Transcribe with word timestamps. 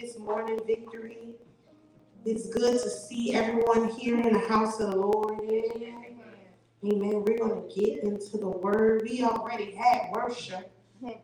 this 0.00 0.18
morning, 0.18 0.60
Victory. 0.66 1.30
It's 2.26 2.48
good 2.50 2.78
to 2.82 2.90
see 2.90 3.32
everyone 3.34 3.88
here 3.88 4.20
in 4.20 4.34
the 4.34 4.46
house 4.46 4.78
of 4.78 4.90
the 4.90 4.96
Lord. 4.96 5.40
Amen. 5.40 6.18
Amen. 6.84 7.24
We're 7.24 7.38
going 7.38 7.66
to 7.66 7.80
get 7.80 8.04
into 8.04 8.36
the 8.36 8.48
word. 8.48 9.02
We 9.04 9.24
already 9.24 9.74
had 9.74 10.10
worship. 10.12 10.70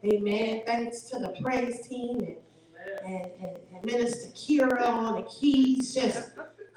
Amen. 0.04 0.62
Thanks 0.64 1.02
to 1.10 1.18
the 1.18 1.34
praise 1.42 1.86
team 1.86 2.18
and, 2.20 3.14
and, 3.14 3.30
and, 3.42 3.56
and 3.74 3.84
Minister 3.84 4.30
Kira 4.30 4.88
on 4.88 5.16
the 5.16 5.28
keys, 5.28 5.94
just 5.94 6.30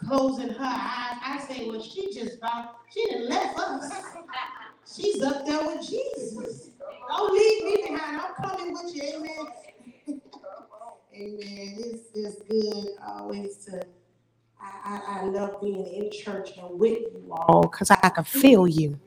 closing 0.05 0.49
her 0.49 0.55
eyes. 0.59 1.17
I 1.23 1.45
say, 1.47 1.69
well, 1.69 1.81
she 1.81 2.13
just 2.13 2.37
about, 2.37 2.75
she 2.93 3.05
didn't 3.05 3.29
left 3.29 3.57
us. 3.57 3.89
She's 4.93 5.21
up 5.23 5.45
there 5.45 5.65
with 5.65 5.87
Jesus. 5.87 6.71
Don't 7.07 7.33
leave 7.33 7.63
me 7.63 7.83
behind. 7.87 8.19
I'm 8.19 8.33
coming 8.43 8.73
with 8.73 8.93
you. 8.93 9.03
Amen. 9.15 9.64
Amen. 11.15 11.75
It's, 11.79 12.09
it's 12.15 12.41
good 12.49 12.93
always 13.07 13.57
to, 13.65 13.81
I, 14.61 15.01
I, 15.07 15.19
I 15.21 15.25
love 15.25 15.61
being 15.61 15.85
in 15.87 16.11
church 16.11 16.51
and 16.57 16.79
with 16.79 16.99
you 16.99 17.27
all 17.31 17.63
because 17.63 17.91
I 17.91 18.09
can 18.09 18.25
feel 18.25 18.67
you. 18.67 18.99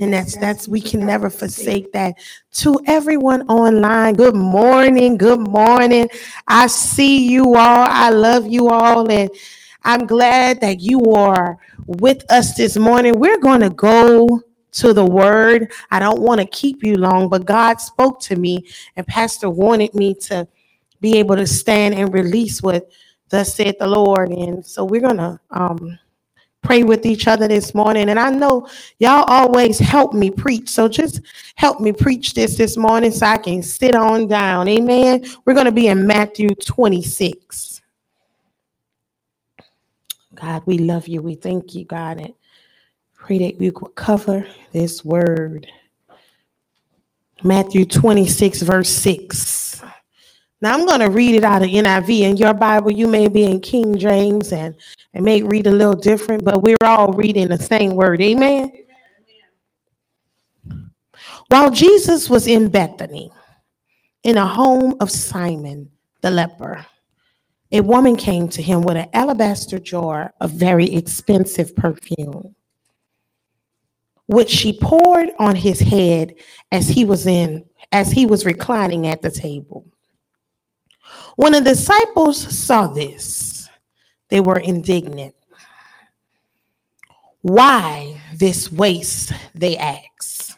And 0.00 0.12
that's 0.14 0.36
that's 0.36 0.68
we 0.68 0.80
can 0.80 1.06
never 1.06 1.30
forsake 1.30 1.92
that. 1.92 2.14
To 2.54 2.78
everyone 2.86 3.42
online, 3.48 4.14
good 4.14 4.36
morning, 4.36 5.16
good 5.18 5.40
morning. 5.40 6.08
I 6.48 6.68
see 6.68 7.28
you 7.28 7.56
all. 7.56 7.86
I 7.90 8.10
love 8.10 8.46
you 8.46 8.68
all, 8.68 9.10
and 9.10 9.30
I'm 9.84 10.06
glad 10.06 10.60
that 10.60 10.80
you 10.80 11.00
are 11.12 11.58
with 11.86 12.24
us 12.30 12.54
this 12.54 12.76
morning. 12.76 13.18
We're 13.18 13.40
going 13.40 13.62
to 13.62 13.70
go 13.70 14.42
to 14.72 14.92
the 14.92 15.04
word. 15.04 15.72
I 15.90 15.98
don't 15.98 16.20
want 16.22 16.40
to 16.40 16.46
keep 16.46 16.84
you 16.84 16.96
long, 16.96 17.28
but 17.28 17.44
God 17.46 17.80
spoke 17.80 18.20
to 18.22 18.36
me, 18.36 18.66
and 18.96 19.06
Pastor 19.06 19.50
wanted 19.50 19.94
me 19.94 20.14
to 20.26 20.46
be 21.00 21.18
able 21.18 21.36
to 21.36 21.46
stand 21.46 21.94
and 21.94 22.12
release 22.14 22.62
what 22.62 22.90
thus 23.30 23.54
said 23.54 23.76
the 23.80 23.86
Lord. 23.88 24.30
And 24.30 24.64
so 24.66 24.84
we're 24.84 25.02
gonna 25.02 25.40
um 25.50 25.90
pray 26.62 26.82
with 26.82 27.06
each 27.06 27.28
other 27.28 27.48
this 27.48 27.74
morning. 27.74 28.10
And 28.10 28.18
I 28.18 28.30
know 28.30 28.68
y'all 28.98 29.24
always 29.28 29.78
help 29.78 30.14
me 30.14 30.30
preach. 30.30 30.68
So 30.68 30.88
just 30.88 31.20
help 31.56 31.80
me 31.80 31.92
preach 31.92 32.34
this 32.34 32.56
this 32.56 32.76
morning 32.76 33.10
so 33.12 33.26
I 33.26 33.38
can 33.38 33.62
sit 33.62 33.94
on 33.96 34.28
down. 34.28 34.68
Amen. 34.68 35.24
We're 35.44 35.54
going 35.54 35.66
to 35.66 35.72
be 35.72 35.88
in 35.88 36.06
Matthew 36.06 36.50
26. 36.50 37.82
God, 40.34 40.62
we 40.66 40.78
love 40.78 41.08
you. 41.08 41.22
We 41.22 41.36
thank 41.36 41.74
you, 41.74 41.84
God. 41.84 42.18
And 42.20 42.34
pray 43.16 43.38
that 43.38 43.58
we 43.58 43.70
will 43.70 43.88
cover 43.90 44.46
this 44.72 45.04
word. 45.04 45.66
Matthew 47.44 47.86
26, 47.86 48.62
verse 48.62 48.90
6. 48.90 49.82
Now 50.62 50.74
I'm 50.74 50.84
going 50.84 51.00
to 51.00 51.10
read 51.10 51.34
it 51.34 51.44
out 51.44 51.62
of 51.62 51.68
NIV. 51.68 52.20
In 52.20 52.36
your 52.36 52.52
Bible, 52.52 52.90
you 52.90 53.06
may 53.06 53.28
be 53.28 53.44
in 53.44 53.60
King 53.60 53.96
James 53.96 54.52
and 54.52 54.74
it 55.14 55.22
may 55.22 55.42
read 55.42 55.66
a 55.66 55.70
little 55.70 55.94
different, 55.94 56.44
but 56.44 56.62
we're 56.62 56.76
all 56.82 57.12
reading 57.12 57.48
the 57.48 57.58
same 57.58 57.94
word. 57.94 58.20
Amen. 58.20 58.70
While 61.48 61.70
Jesus 61.70 62.28
was 62.28 62.46
in 62.46 62.68
Bethany, 62.68 63.32
in 64.22 64.36
a 64.36 64.46
home 64.46 64.96
of 65.00 65.10
Simon 65.10 65.90
the 66.20 66.30
leper, 66.30 66.84
a 67.72 67.80
woman 67.80 68.16
came 68.16 68.48
to 68.48 68.62
him 68.62 68.82
with 68.82 68.96
an 68.96 69.08
alabaster 69.14 69.78
jar 69.78 70.34
of 70.40 70.50
very 70.50 70.92
expensive 70.92 71.74
perfume, 71.74 72.54
which 74.26 74.50
she 74.50 74.78
poured 74.78 75.30
on 75.38 75.56
his 75.56 75.80
head 75.80 76.34
as 76.70 76.88
he 76.88 77.04
was 77.04 77.26
in 77.26 77.64
as 77.92 78.12
he 78.12 78.26
was 78.26 78.44
reclining 78.44 79.06
at 79.06 79.22
the 79.22 79.30
table. 79.30 79.86
When 81.36 81.52
the 81.52 81.60
disciples 81.60 82.38
saw 82.56 82.88
this, 82.88 83.68
they 84.28 84.40
were 84.40 84.58
indignant. 84.58 85.34
Why 87.42 88.20
this 88.34 88.70
waste? 88.70 89.32
They 89.54 89.76
asked. 89.76 90.56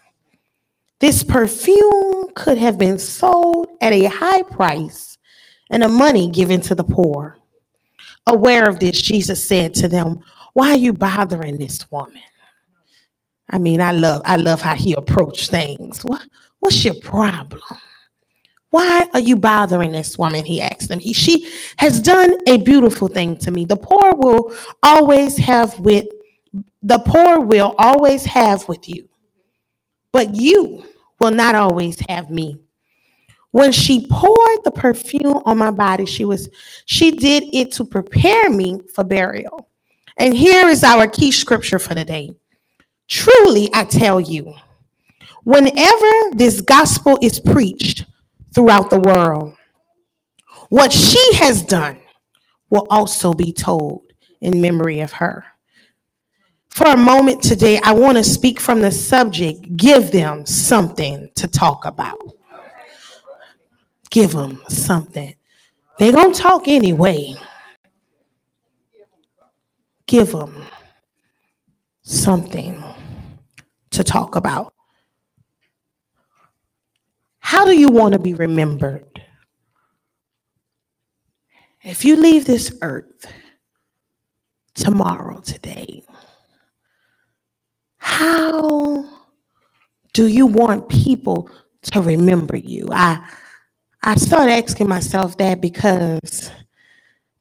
This 1.00 1.24
perfume 1.24 2.28
could 2.34 2.58
have 2.58 2.78
been 2.78 2.98
sold 2.98 3.68
at 3.80 3.92
a 3.92 4.04
high 4.04 4.42
price 4.42 5.18
and 5.70 5.82
the 5.82 5.88
money 5.88 6.30
given 6.30 6.60
to 6.62 6.74
the 6.74 6.84
poor. 6.84 7.38
Aware 8.26 8.68
of 8.68 8.78
this, 8.78 9.00
Jesus 9.00 9.42
said 9.42 9.74
to 9.74 9.88
them, 9.88 10.20
Why 10.52 10.70
are 10.70 10.76
you 10.76 10.92
bothering 10.92 11.58
this 11.58 11.90
woman? 11.90 12.22
I 13.50 13.58
mean, 13.58 13.80
I 13.80 13.92
love 13.92 14.22
I 14.24 14.36
love 14.36 14.62
how 14.62 14.74
he 14.74 14.94
approached 14.94 15.50
things. 15.50 16.02
What, 16.02 16.22
what's 16.60 16.84
your 16.84 16.94
problem? 16.94 17.60
Why 18.72 19.06
are 19.12 19.20
you 19.20 19.36
bothering 19.36 19.92
this 19.92 20.16
woman? 20.16 20.46
He 20.46 20.62
asked 20.62 20.88
them. 20.88 20.98
He, 20.98 21.12
she 21.12 21.46
has 21.76 22.00
done 22.00 22.38
a 22.46 22.56
beautiful 22.56 23.06
thing 23.06 23.36
to 23.40 23.50
me. 23.50 23.66
The 23.66 23.76
poor 23.76 24.14
will 24.14 24.50
always 24.82 25.36
have 25.36 25.78
with 25.78 26.06
the 26.82 26.98
poor 27.00 27.38
will 27.38 27.74
always 27.78 28.24
have 28.24 28.66
with 28.68 28.88
you, 28.88 29.10
but 30.10 30.34
you 30.34 30.86
will 31.20 31.32
not 31.32 31.54
always 31.54 32.00
have 32.08 32.30
me. 32.30 32.60
When 33.50 33.72
she 33.72 34.06
poured 34.06 34.64
the 34.64 34.70
perfume 34.70 35.42
on 35.44 35.58
my 35.58 35.70
body, 35.70 36.06
she 36.06 36.24
was 36.24 36.48
she 36.86 37.10
did 37.10 37.44
it 37.52 37.72
to 37.72 37.84
prepare 37.84 38.48
me 38.48 38.80
for 38.94 39.04
burial. 39.04 39.68
And 40.16 40.34
here 40.34 40.66
is 40.68 40.82
our 40.82 41.06
key 41.06 41.30
scripture 41.30 41.78
for 41.78 41.94
the 41.94 42.06
day. 42.06 42.30
Truly, 43.06 43.68
I 43.74 43.84
tell 43.84 44.18
you, 44.18 44.54
whenever 45.44 46.10
this 46.32 46.62
gospel 46.62 47.18
is 47.20 47.38
preached, 47.38 48.06
throughout 48.54 48.90
the 48.90 49.00
world. 49.00 49.56
What 50.68 50.92
she 50.92 51.34
has 51.34 51.62
done 51.62 51.98
will 52.70 52.86
also 52.90 53.34
be 53.34 53.52
told 53.52 54.02
in 54.40 54.60
memory 54.60 55.00
of 55.00 55.12
her. 55.12 55.44
For 56.70 56.86
a 56.86 56.96
moment 56.96 57.42
today, 57.42 57.78
I 57.84 57.92
want 57.92 58.16
to 58.16 58.24
speak 58.24 58.58
from 58.58 58.80
the 58.80 58.90
subject 58.90 59.76
give 59.76 60.10
them 60.10 60.46
something 60.46 61.28
to 61.34 61.46
talk 61.46 61.84
about. 61.84 62.18
Give 64.10 64.32
them 64.32 64.62
something. 64.68 65.34
They're 65.98 66.12
going 66.12 66.32
to 66.32 66.40
talk 66.40 66.68
anyway. 66.68 67.34
Give 70.06 70.32
them 70.32 70.64
something 72.02 72.82
to 73.90 74.02
talk 74.02 74.34
about. 74.36 74.72
How 77.52 77.66
do 77.66 77.78
you 77.78 77.90
want 77.90 78.14
to 78.14 78.18
be 78.18 78.32
remembered? 78.32 79.20
If 81.82 82.02
you 82.02 82.16
leave 82.16 82.46
this 82.46 82.74
earth 82.80 83.26
tomorrow, 84.74 85.42
today, 85.42 86.02
how 87.98 89.04
do 90.14 90.28
you 90.28 90.46
want 90.46 90.88
people 90.88 91.50
to 91.92 92.00
remember 92.00 92.56
you? 92.56 92.88
I 92.90 93.22
I 94.02 94.14
started 94.14 94.52
asking 94.52 94.88
myself 94.88 95.36
that 95.36 95.60
because 95.60 96.50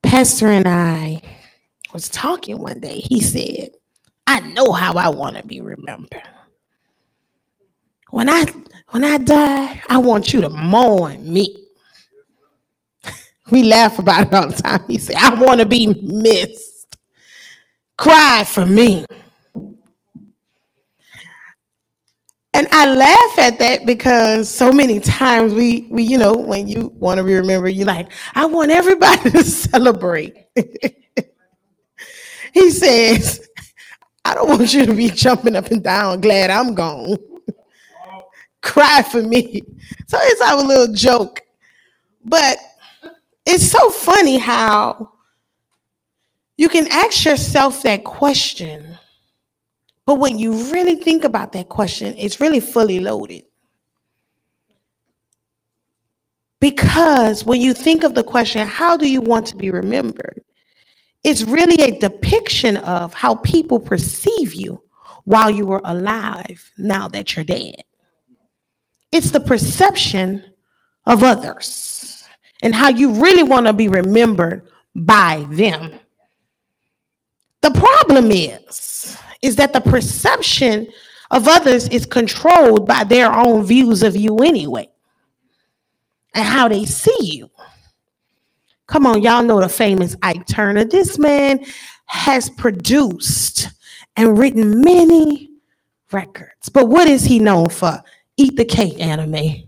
Pastor 0.03 0.47
and 0.47 0.67
I 0.67 1.21
was 1.93 2.09
talking 2.09 2.57
one 2.57 2.81
day. 2.81 2.99
He 2.99 3.21
said, 3.21 3.69
I 4.27 4.41
know 4.41 4.73
how 4.73 4.95
I 4.95 5.07
want 5.07 5.37
to 5.37 5.43
be 5.43 5.61
remembered. 5.61 6.21
When 8.09 8.29
I 8.29 8.43
when 8.91 9.05
I 9.05 9.17
die, 9.17 9.81
I 9.87 9.97
want 9.97 10.33
you 10.33 10.41
to 10.41 10.49
mourn 10.49 11.31
me. 11.31 11.55
we 13.49 13.63
laugh 13.63 13.99
about 13.99 14.27
it 14.27 14.33
all 14.33 14.47
the 14.47 14.61
time. 14.61 14.83
He 14.87 14.97
said, 14.97 15.15
I 15.15 15.33
want 15.33 15.61
to 15.61 15.65
be 15.65 15.87
missed. 16.03 16.97
Cry 17.97 18.43
for 18.45 18.65
me. 18.65 19.05
And 22.53 22.67
I 22.71 22.93
laugh 22.93 23.39
at 23.39 23.59
that 23.59 23.85
because 23.85 24.49
so 24.49 24.73
many 24.73 24.99
times 24.99 25.53
we, 25.53 25.87
we 25.89 26.03
you 26.03 26.17
know, 26.17 26.33
when 26.33 26.67
you 26.67 26.91
want 26.95 27.17
to 27.19 27.23
be 27.23 27.33
remembered, 27.33 27.69
you're 27.69 27.85
like, 27.85 28.11
I 28.35 28.45
want 28.45 28.71
everybody 28.71 29.29
to 29.31 29.43
celebrate. 29.43 30.35
he 32.53 32.69
says, 32.71 33.47
I 34.25 34.35
don't 34.35 34.49
want 34.49 34.73
you 34.73 34.85
to 34.85 34.93
be 34.93 35.09
jumping 35.09 35.55
up 35.55 35.71
and 35.71 35.81
down, 35.81 36.19
glad 36.19 36.49
I'm 36.49 36.75
gone 36.75 37.17
cry 38.61 39.03
for 39.03 39.21
me. 39.21 39.61
So 40.07 40.17
it's 40.21 40.41
our 40.41 40.63
little 40.63 40.93
joke. 40.93 41.41
But 42.23 42.57
it's 43.45 43.69
so 43.69 43.89
funny 43.89 44.37
how 44.37 45.13
you 46.57 46.69
can 46.69 46.87
ask 46.91 47.25
yourself 47.25 47.81
that 47.83 48.03
question, 48.03 48.97
but 50.05 50.15
when 50.15 50.37
you 50.37 50.71
really 50.71 50.95
think 50.95 51.23
about 51.23 51.53
that 51.53 51.69
question, 51.69 52.13
it's 52.17 52.39
really 52.39 52.59
fully 52.59 52.99
loaded. 52.99 53.43
Because 56.59 57.43
when 57.43 57.59
you 57.59 57.73
think 57.73 58.03
of 58.03 58.13
the 58.13 58.23
question, 58.23 58.67
how 58.67 58.95
do 58.95 59.09
you 59.09 59.21
want 59.21 59.47
to 59.47 59.55
be 59.55 59.71
remembered? 59.71 60.43
It's 61.23 61.41
really 61.41 61.81
a 61.83 61.99
depiction 61.99 62.77
of 62.77 63.15
how 63.15 63.35
people 63.35 63.79
perceive 63.79 64.53
you 64.53 64.83
while 65.23 65.49
you 65.49 65.65
were 65.65 65.81
alive 65.83 66.71
now 66.77 67.07
that 67.07 67.35
you're 67.35 67.45
dead. 67.45 67.83
It's 69.11 69.31
the 69.31 69.39
perception 69.39 70.43
of 71.05 71.23
others. 71.23 72.23
and 72.61 72.75
how 72.75 72.89
you 72.89 73.11
really 73.13 73.43
want 73.43 73.65
to 73.65 73.73
be 73.73 73.87
remembered 73.87 74.67
by 74.95 75.45
them. 75.49 75.91
The 77.61 77.71
problem 77.71 78.31
is, 78.31 79.17
is 79.41 79.55
that 79.57 79.73
the 79.73 79.81
perception 79.81 80.87
of 81.31 81.47
others 81.47 81.87
is 81.89 82.05
controlled 82.05 82.87
by 82.87 83.03
their 83.03 83.31
own 83.33 83.63
views 83.63 84.03
of 84.03 84.15
you 84.15 84.37
anyway 84.37 84.89
and 86.35 86.45
how 86.45 86.67
they 86.67 86.85
see 86.85 87.17
you. 87.21 87.49
Come 88.87 89.05
on, 89.05 89.21
y'all 89.21 89.43
know 89.43 89.61
the 89.61 89.69
famous 89.69 90.15
Ike 90.21 90.45
Turner. 90.47 90.83
This 90.83 91.17
man 91.17 91.63
has 92.05 92.49
produced 92.49 93.69
and 94.17 94.37
written 94.37 94.81
many 94.81 95.49
records. 96.11 96.69
But 96.69 96.89
what 96.89 97.07
is 97.07 97.23
he 97.23 97.39
known 97.39 97.69
for? 97.69 98.01
Eat 98.41 98.55
the 98.55 98.65
cake 98.65 98.99
Anna 98.99 99.27
Mae. 99.27 99.67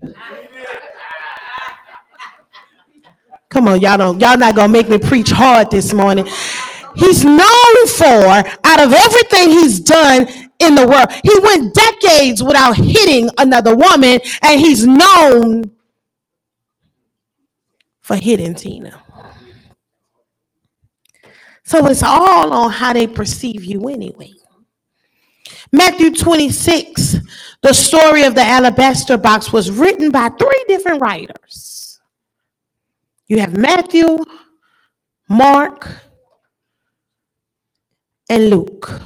Come 3.50 3.68
on, 3.68 3.80
y'all 3.80 3.98
don't 3.98 4.20
y'all 4.20 4.36
not 4.36 4.56
gonna 4.56 4.74
make 4.74 4.90
me 4.90 4.98
preach 4.98 5.30
hard 5.30 5.70
this 5.70 5.94
morning. 5.94 6.26
He's 6.96 7.24
known 7.24 7.88
for 7.88 8.44
out 8.64 8.82
of 8.84 8.92
everything 8.92 9.52
he's 9.52 9.80
done 9.80 10.28
in 10.58 10.74
the 10.74 10.88
world. 10.88 11.12
He 11.24 11.40
went 11.40 11.76
decades 11.76 12.42
without 12.42 12.76
hitting 12.76 13.30
another 13.38 13.76
woman, 13.76 14.20
and 14.42 14.60
he's 14.60 14.88
known 14.88 15.72
for 18.02 18.16
hitting 18.16 18.56
Tina. 18.56 19.04
So 21.64 21.86
it's 21.86 22.02
all 22.02 22.52
on 22.52 22.72
how 22.72 22.94
they 22.94 23.06
perceive 23.06 23.64
you 23.64 23.88
anyway. 23.88 24.32
Matthew 25.76 26.14
26, 26.14 27.16
the 27.64 27.74
story 27.74 28.26
of 28.26 28.36
the 28.36 28.44
alabaster 28.44 29.18
box 29.18 29.52
was 29.52 29.72
written 29.72 30.12
by 30.12 30.30
three 30.30 30.66
different 30.68 31.02
writers. 31.02 32.00
You 33.28 33.40
have 33.40 33.58
Matthew, 33.58 34.20
Mark, 35.28 35.90
and 38.30 38.52
Luke. 38.52 39.02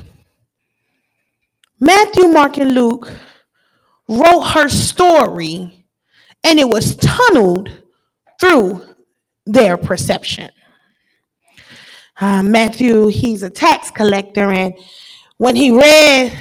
Matthew, 1.80 2.28
Mark, 2.28 2.58
and 2.58 2.74
Luke 2.74 3.14
wrote 4.10 4.42
her 4.42 4.68
story, 4.68 5.86
and 6.44 6.60
it 6.60 6.68
was 6.68 6.98
tunneled 6.98 7.70
through 8.42 8.82
their 9.46 9.78
perception. 9.78 10.52
Uh, 12.20 12.44
Matthew, 12.44 13.08
he's 13.08 13.44
a 13.44 13.50
tax 13.50 13.90
collector, 13.90 14.52
and 14.52 14.74
when 15.38 15.56
he 15.56 15.72
read, 15.72 16.38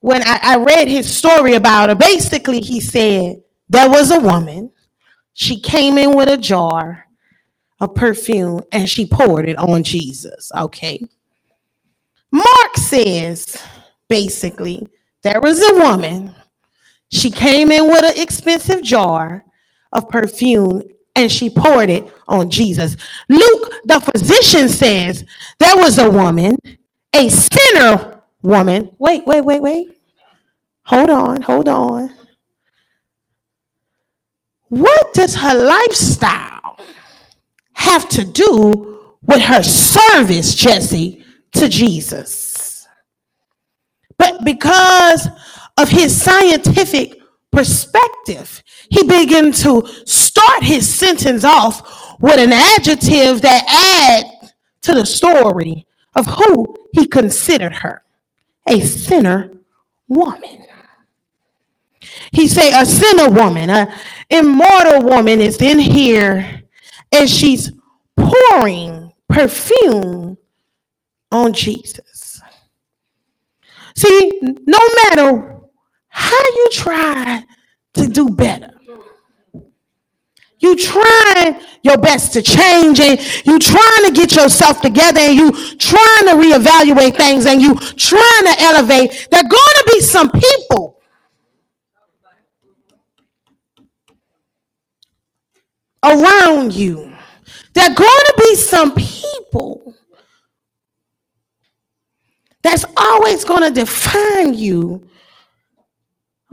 when 0.00 0.22
I, 0.22 0.40
I 0.42 0.56
read 0.58 0.88
his 0.88 1.14
story 1.14 1.54
about 1.54 1.88
her, 1.88 1.94
basically 1.94 2.60
he 2.60 2.80
said 2.80 3.42
there 3.68 3.90
was 3.90 4.10
a 4.10 4.20
woman. 4.20 4.70
She 5.34 5.60
came 5.60 5.98
in 5.98 6.16
with 6.16 6.28
a 6.28 6.36
jar 6.36 7.06
of 7.80 7.94
perfume 7.94 8.62
and 8.72 8.88
she 8.88 9.06
poured 9.06 9.48
it 9.48 9.58
on 9.58 9.82
Jesus. 9.82 10.50
Okay. 10.56 11.00
Mark 12.30 12.76
says 12.76 13.60
basically 14.08 14.86
there 15.22 15.40
was 15.40 15.62
a 15.62 15.74
woman. 15.74 16.34
She 17.10 17.30
came 17.30 17.70
in 17.70 17.86
with 17.88 18.04
an 18.04 18.20
expensive 18.20 18.82
jar 18.82 19.44
of 19.92 20.08
perfume 20.08 20.82
and 21.16 21.32
she 21.32 21.50
poured 21.50 21.90
it 21.90 22.12
on 22.28 22.50
Jesus. 22.50 22.96
Luke, 23.28 23.72
the 23.84 24.00
physician, 24.00 24.68
says 24.68 25.24
there 25.58 25.76
was 25.76 25.98
a 25.98 26.10
woman, 26.10 26.56
a 27.14 27.28
sinner 27.28 28.17
woman. 28.42 28.90
Wait, 28.98 29.26
wait, 29.26 29.42
wait, 29.42 29.62
wait. 29.62 29.88
Hold 30.84 31.10
on, 31.10 31.42
hold 31.42 31.68
on. 31.68 32.14
What 34.68 35.14
does 35.14 35.34
her 35.36 35.54
lifestyle 35.54 36.78
have 37.74 38.08
to 38.10 38.24
do 38.24 39.16
with 39.22 39.40
her 39.42 39.62
service, 39.62 40.54
Jesse, 40.54 41.24
to 41.54 41.68
Jesus? 41.68 42.86
But 44.18 44.44
because 44.44 45.28
of 45.78 45.88
his 45.88 46.20
scientific 46.20 47.18
perspective, 47.52 48.62
he 48.90 49.02
began 49.04 49.52
to 49.52 49.86
start 50.04 50.62
his 50.62 50.92
sentence 50.92 51.44
off 51.44 52.20
with 52.20 52.38
an 52.38 52.52
adjective 52.52 53.42
that 53.42 53.64
adds 53.68 54.52
to 54.82 54.94
the 54.94 55.06
story 55.06 55.86
of 56.14 56.26
who 56.26 56.74
he 56.92 57.06
considered 57.06 57.74
her 57.74 58.02
a 58.68 58.80
sinner 58.80 59.52
woman. 60.08 60.64
He 62.32 62.48
say 62.48 62.72
a 62.72 62.84
sinner 62.84 63.30
woman, 63.30 63.70
a 63.70 63.94
immortal 64.30 65.02
woman 65.02 65.40
is 65.40 65.60
in 65.60 65.78
here 65.78 66.62
and 67.12 67.28
she's 67.28 67.72
pouring 68.16 69.12
perfume 69.28 70.36
on 71.30 71.52
Jesus. 71.52 72.40
See, 73.94 74.38
no 74.42 74.78
matter 75.04 75.60
how 76.08 76.44
you 76.56 76.68
try 76.72 77.44
to 77.94 78.08
do 78.08 78.30
better, 78.30 78.77
you 80.60 80.76
trying 80.76 81.60
your 81.82 81.98
best 81.98 82.32
to 82.32 82.42
change 82.42 83.00
and 83.00 83.18
you 83.46 83.58
trying 83.58 84.04
to 84.06 84.12
get 84.12 84.34
yourself 84.34 84.80
together 84.80 85.20
and 85.20 85.34
you 85.34 85.50
trying 85.76 86.26
to 86.26 86.34
reevaluate 86.34 87.16
things 87.16 87.46
and 87.46 87.62
you 87.62 87.74
trying 87.74 88.44
to 88.44 88.54
elevate. 88.58 89.28
There 89.30 89.40
are 89.40 89.48
going 89.48 89.52
to 89.52 89.84
be 89.92 90.00
some 90.00 90.30
people 90.30 91.00
around 96.02 96.74
you. 96.74 97.12
There 97.74 97.84
are 97.90 97.94
going 97.94 98.24
to 98.26 98.34
be 98.38 98.54
some 98.56 98.94
people 98.94 99.94
that's 102.62 102.84
always 102.96 103.44
going 103.44 103.62
to 103.62 103.70
define 103.70 104.54
you 104.54 105.08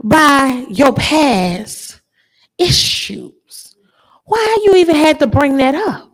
by 0.02 0.66
your 0.70 0.92
past 0.94 2.00
issues. 2.58 3.32
Why 4.26 4.58
you 4.64 4.76
even 4.76 4.96
had 4.96 5.20
to 5.20 5.26
bring 5.26 5.56
that 5.58 5.74
up? 5.74 6.10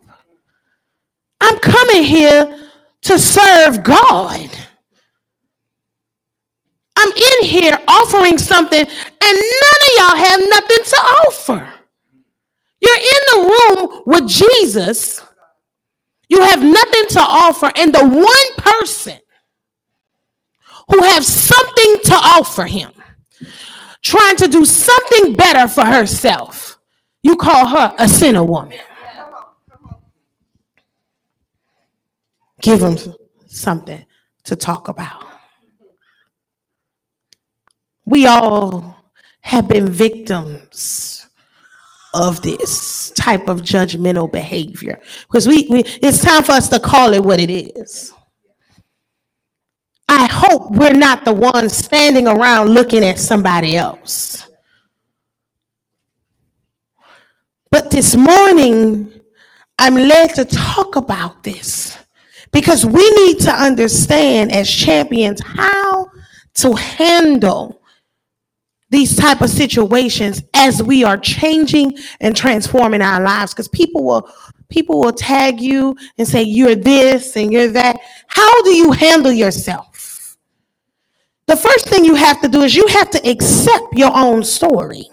I'm 1.41 1.57
coming 1.59 2.03
here 2.03 2.69
to 3.03 3.19
serve 3.19 3.83
God. 3.83 4.49
I'm 6.95 7.11
in 7.11 7.43
here 7.47 7.77
offering 7.87 8.37
something, 8.37 8.79
and 8.79 8.89
none 8.89 9.81
of 9.81 9.97
y'all 9.97 10.15
have 10.15 10.39
nothing 10.47 10.83
to 10.85 10.95
offer. 11.27 11.73
You're 12.79 12.97
in 12.97 13.23
the 13.33 13.49
room 13.49 14.03
with 14.05 14.27
Jesus. 14.27 15.21
You 16.29 16.41
have 16.41 16.63
nothing 16.63 17.07
to 17.09 17.19
offer, 17.19 17.71
and 17.75 17.93
the 17.93 18.07
one 18.07 18.55
person 18.57 19.17
who 20.89 21.03
has 21.03 21.27
something 21.27 21.97
to 22.05 22.13
offer 22.13 22.65
him, 22.65 22.91
trying 24.01 24.35
to 24.37 24.47
do 24.47 24.65
something 24.65 25.33
better 25.33 25.67
for 25.67 25.85
herself 25.85 26.72
you 27.23 27.35
call 27.37 27.65
her 27.67 27.95
a 27.97 28.07
sinner 28.07 28.43
woman. 28.43 28.77
Give 32.61 32.79
them 32.79 32.97
something 33.47 34.05
to 34.43 34.55
talk 34.55 34.89
about. 34.89 35.25
We 38.05 38.27
all 38.27 38.95
have 39.41 39.67
been 39.67 39.89
victims 39.89 41.27
of 42.13 42.41
this 42.41 43.11
type 43.11 43.47
of 43.47 43.61
judgmental 43.61 44.31
behavior 44.31 45.01
because 45.23 45.47
we, 45.47 45.67
we 45.69 45.79
it's 46.01 46.21
time 46.21 46.43
for 46.43 46.51
us 46.51 46.69
to 46.69 46.79
call 46.79 47.13
it 47.13 47.23
what 47.23 47.39
it 47.39 47.49
is. 47.49 48.13
I 50.07 50.27
hope 50.27 50.71
we're 50.71 50.93
not 50.93 51.25
the 51.25 51.33
ones 51.33 51.75
standing 51.75 52.27
around 52.27 52.69
looking 52.69 53.03
at 53.03 53.17
somebody 53.17 53.75
else. 53.75 54.47
But 57.71 57.81
this 57.93 58.15
morning, 58.15 59.21
I'm 59.77 59.93
led 59.93 60.33
to 60.33 60.45
talk 60.45 60.95
about 60.95 61.43
this 61.43 61.95
because 62.51 62.87
we 62.87 63.07
need 63.11 63.39
to 63.41 63.51
understand 63.51 64.51
as 64.51 64.67
champions 64.67 65.39
how 65.45 66.09
to 66.55 66.73
handle 66.73 67.83
these 68.89 69.15
type 69.15 69.41
of 69.41 69.51
situations 69.51 70.41
as 70.55 70.81
we 70.81 71.03
are 71.03 71.17
changing 71.17 71.95
and 72.19 72.35
transforming 72.35 73.03
our 73.03 73.21
lives. 73.21 73.53
Because 73.53 73.67
people 73.67 74.03
will 74.03 74.27
people 74.69 74.99
will 74.99 75.13
tag 75.13 75.61
you 75.61 75.95
and 76.17 76.27
say 76.27 76.41
you're 76.41 76.73
this 76.73 77.37
and 77.37 77.53
you're 77.53 77.67
that. 77.67 77.99
How 78.25 78.63
do 78.63 78.71
you 78.71 78.91
handle 78.91 79.31
yourself? 79.31 80.35
The 81.45 81.55
first 81.55 81.89
thing 81.89 82.05
you 82.05 82.15
have 82.15 82.41
to 82.41 82.47
do 82.47 82.63
is 82.63 82.75
you 82.75 82.87
have 82.87 83.11
to 83.11 83.29
accept 83.29 83.93
your 83.93 84.11
own 84.15 84.43
story 84.43 85.09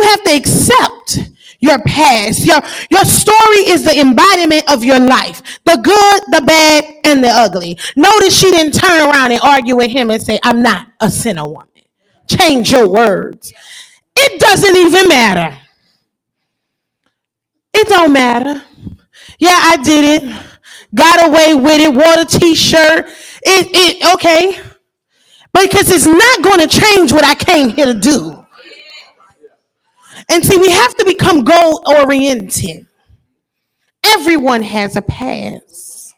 you 0.00 0.08
have 0.08 0.22
to 0.24 0.34
accept 0.36 1.30
your 1.60 1.78
past. 1.82 2.44
Your, 2.44 2.60
your 2.90 3.04
story 3.04 3.68
is 3.68 3.84
the 3.84 3.98
embodiment 4.00 4.70
of 4.72 4.82
your 4.82 4.98
life 4.98 5.60
the 5.64 5.76
good, 5.76 6.22
the 6.32 6.44
bad, 6.46 6.84
and 7.04 7.22
the 7.22 7.28
ugly. 7.28 7.78
Notice 7.96 8.36
she 8.38 8.50
didn't 8.50 8.72
turn 8.72 9.08
around 9.08 9.32
and 9.32 9.40
argue 9.42 9.76
with 9.76 9.90
him 9.90 10.10
and 10.10 10.22
say, 10.22 10.38
I'm 10.42 10.62
not 10.62 10.88
a 11.00 11.10
sinner 11.10 11.44
woman. 11.44 11.66
Change 12.26 12.72
your 12.72 12.88
words. 12.88 13.52
It 14.16 14.40
doesn't 14.40 14.76
even 14.76 15.08
matter. 15.08 15.56
It 17.74 17.88
don't 17.88 18.12
matter. 18.12 18.62
Yeah, 19.38 19.58
I 19.58 19.76
did 19.82 20.22
it. 20.22 20.36
Got 20.94 21.28
away 21.28 21.54
with 21.54 21.80
it. 21.80 21.94
Wore 21.94 22.20
a 22.20 22.24
t-shirt. 22.24 23.06
It, 23.42 23.68
it, 23.72 24.14
okay. 24.14 24.60
Because 25.52 25.90
it's 25.90 26.06
not 26.06 26.42
going 26.42 26.60
to 26.60 26.68
change 26.68 27.12
what 27.12 27.24
I 27.24 27.34
came 27.34 27.70
here 27.70 27.86
to 27.86 27.94
do. 27.94 28.39
And 30.30 30.44
see, 30.44 30.56
we 30.56 30.70
have 30.70 30.94
to 30.96 31.04
become 31.04 31.44
goal 31.44 31.82
oriented. 31.86 32.86
Everyone 34.04 34.62
has 34.62 34.96
a 34.96 35.02
past. 35.02 36.14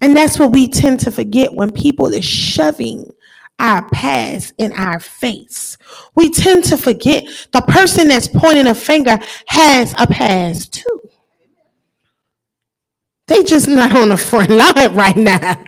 And 0.00 0.16
that's 0.16 0.38
what 0.38 0.52
we 0.52 0.68
tend 0.68 1.00
to 1.00 1.10
forget 1.10 1.54
when 1.54 1.70
people 1.70 2.14
are 2.14 2.22
shoving 2.22 3.10
our 3.58 3.88
past 3.90 4.52
in 4.58 4.72
our 4.72 5.00
face. 5.00 5.78
We 6.14 6.30
tend 6.30 6.64
to 6.64 6.76
forget 6.76 7.24
the 7.52 7.62
person 7.62 8.08
that's 8.08 8.28
pointing 8.28 8.66
a 8.66 8.74
finger 8.74 9.18
has 9.46 9.94
a 9.98 10.06
past 10.06 10.74
too. 10.74 11.00
They 13.28 13.42
just 13.42 13.68
not 13.68 13.96
on 13.96 14.10
the 14.10 14.16
front 14.16 14.50
line 14.50 14.94
right 14.94 15.16
now. 15.16 15.64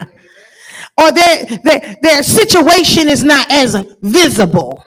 Or 1.01 1.13
their, 1.13 1.45
their, 1.65 1.97
their 2.03 2.23
situation 2.23 3.09
is 3.09 3.23
not 3.23 3.51
as 3.51 3.77
visible. 4.03 4.85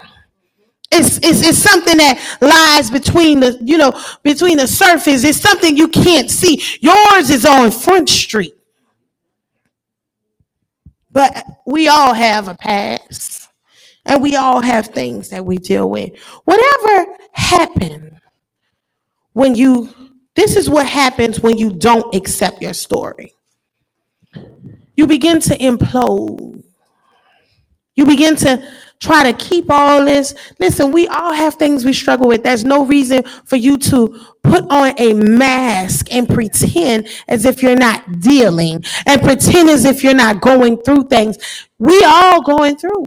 It's, 0.91 1.17
it's, 1.17 1.47
it's 1.47 1.57
something 1.57 1.97
that 1.97 2.37
lies 2.41 2.91
between 2.91 3.39
the, 3.39 3.57
you 3.63 3.77
know, 3.77 3.93
between 4.23 4.57
the 4.57 4.67
surface. 4.67 5.23
It's 5.23 5.39
something 5.39 5.77
you 5.77 5.87
can't 5.87 6.29
see. 6.29 6.61
Yours 6.81 7.29
is 7.29 7.45
on 7.45 7.71
Front 7.71 8.09
Street. 8.09 8.55
But 11.11 11.45
we 11.65 11.87
all 11.87 12.13
have 12.13 12.47
a 12.47 12.55
past 12.55 13.49
and 14.05 14.21
we 14.21 14.35
all 14.35 14.61
have 14.61 14.87
things 14.87 15.29
that 15.29 15.45
we 15.45 15.57
deal 15.57 15.89
with. 15.89 16.17
Whatever 16.45 17.15
happened 17.33 18.19
when 19.33 19.55
you, 19.55 19.89
this 20.35 20.55
is 20.55 20.69
what 20.69 20.87
happens 20.87 21.39
when 21.39 21.57
you 21.57 21.71
don't 21.71 22.13
accept 22.15 22.61
your 22.61 22.73
story. 22.73 23.33
You 24.95 25.07
begin 25.07 25.39
to 25.41 25.57
implode. 25.57 26.63
You 27.95 28.05
begin 28.05 28.35
to 28.37 28.65
try 29.01 29.29
to 29.29 29.33
keep 29.33 29.65
all 29.69 30.05
this. 30.05 30.33
Listen, 30.59 30.91
we 30.91 31.07
all 31.07 31.33
have 31.33 31.55
things 31.55 31.83
we 31.83 31.91
struggle 31.91 32.27
with. 32.27 32.43
There's 32.43 32.63
no 32.63 32.85
reason 32.85 33.23
for 33.45 33.57
you 33.57 33.77
to 33.79 34.17
put 34.43 34.63
on 34.69 34.93
a 34.97 35.13
mask 35.13 36.13
and 36.13 36.29
pretend 36.29 37.09
as 37.27 37.43
if 37.45 37.61
you're 37.61 37.75
not 37.75 38.21
dealing 38.21 38.83
and 39.05 39.21
pretend 39.21 39.69
as 39.69 39.85
if 39.85 40.03
you're 40.03 40.13
not 40.13 40.39
going 40.39 40.77
through 40.77 41.05
things. 41.05 41.37
We 41.79 42.01
all 42.05 42.41
going 42.43 42.77
through. 42.77 43.05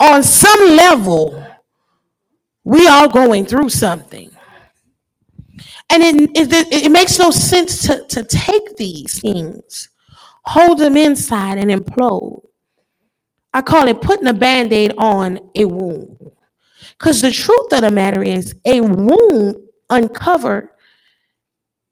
On 0.00 0.22
some 0.22 0.76
level, 0.76 1.46
we 2.64 2.88
all 2.88 3.08
going 3.08 3.46
through 3.46 3.68
something. 3.68 4.30
And 5.92 6.02
it, 6.02 6.30
it, 6.36 6.84
it 6.84 6.92
makes 6.92 7.18
no 7.18 7.30
sense 7.30 7.86
to, 7.86 8.04
to 8.08 8.24
take 8.24 8.76
these 8.76 9.20
things, 9.20 9.88
hold 10.44 10.78
them 10.78 10.96
inside 10.96 11.58
and 11.58 11.70
implode 11.70 12.49
I 13.52 13.62
call 13.62 13.88
it 13.88 14.00
putting 14.00 14.26
a 14.26 14.34
band 14.34 14.72
aid 14.72 14.94
on 14.96 15.40
a 15.54 15.64
wound. 15.64 16.16
Because 16.98 17.20
the 17.20 17.30
truth 17.30 17.72
of 17.72 17.80
the 17.80 17.90
matter 17.90 18.22
is, 18.22 18.54
a 18.64 18.80
wound 18.80 19.56
uncovered 19.88 20.68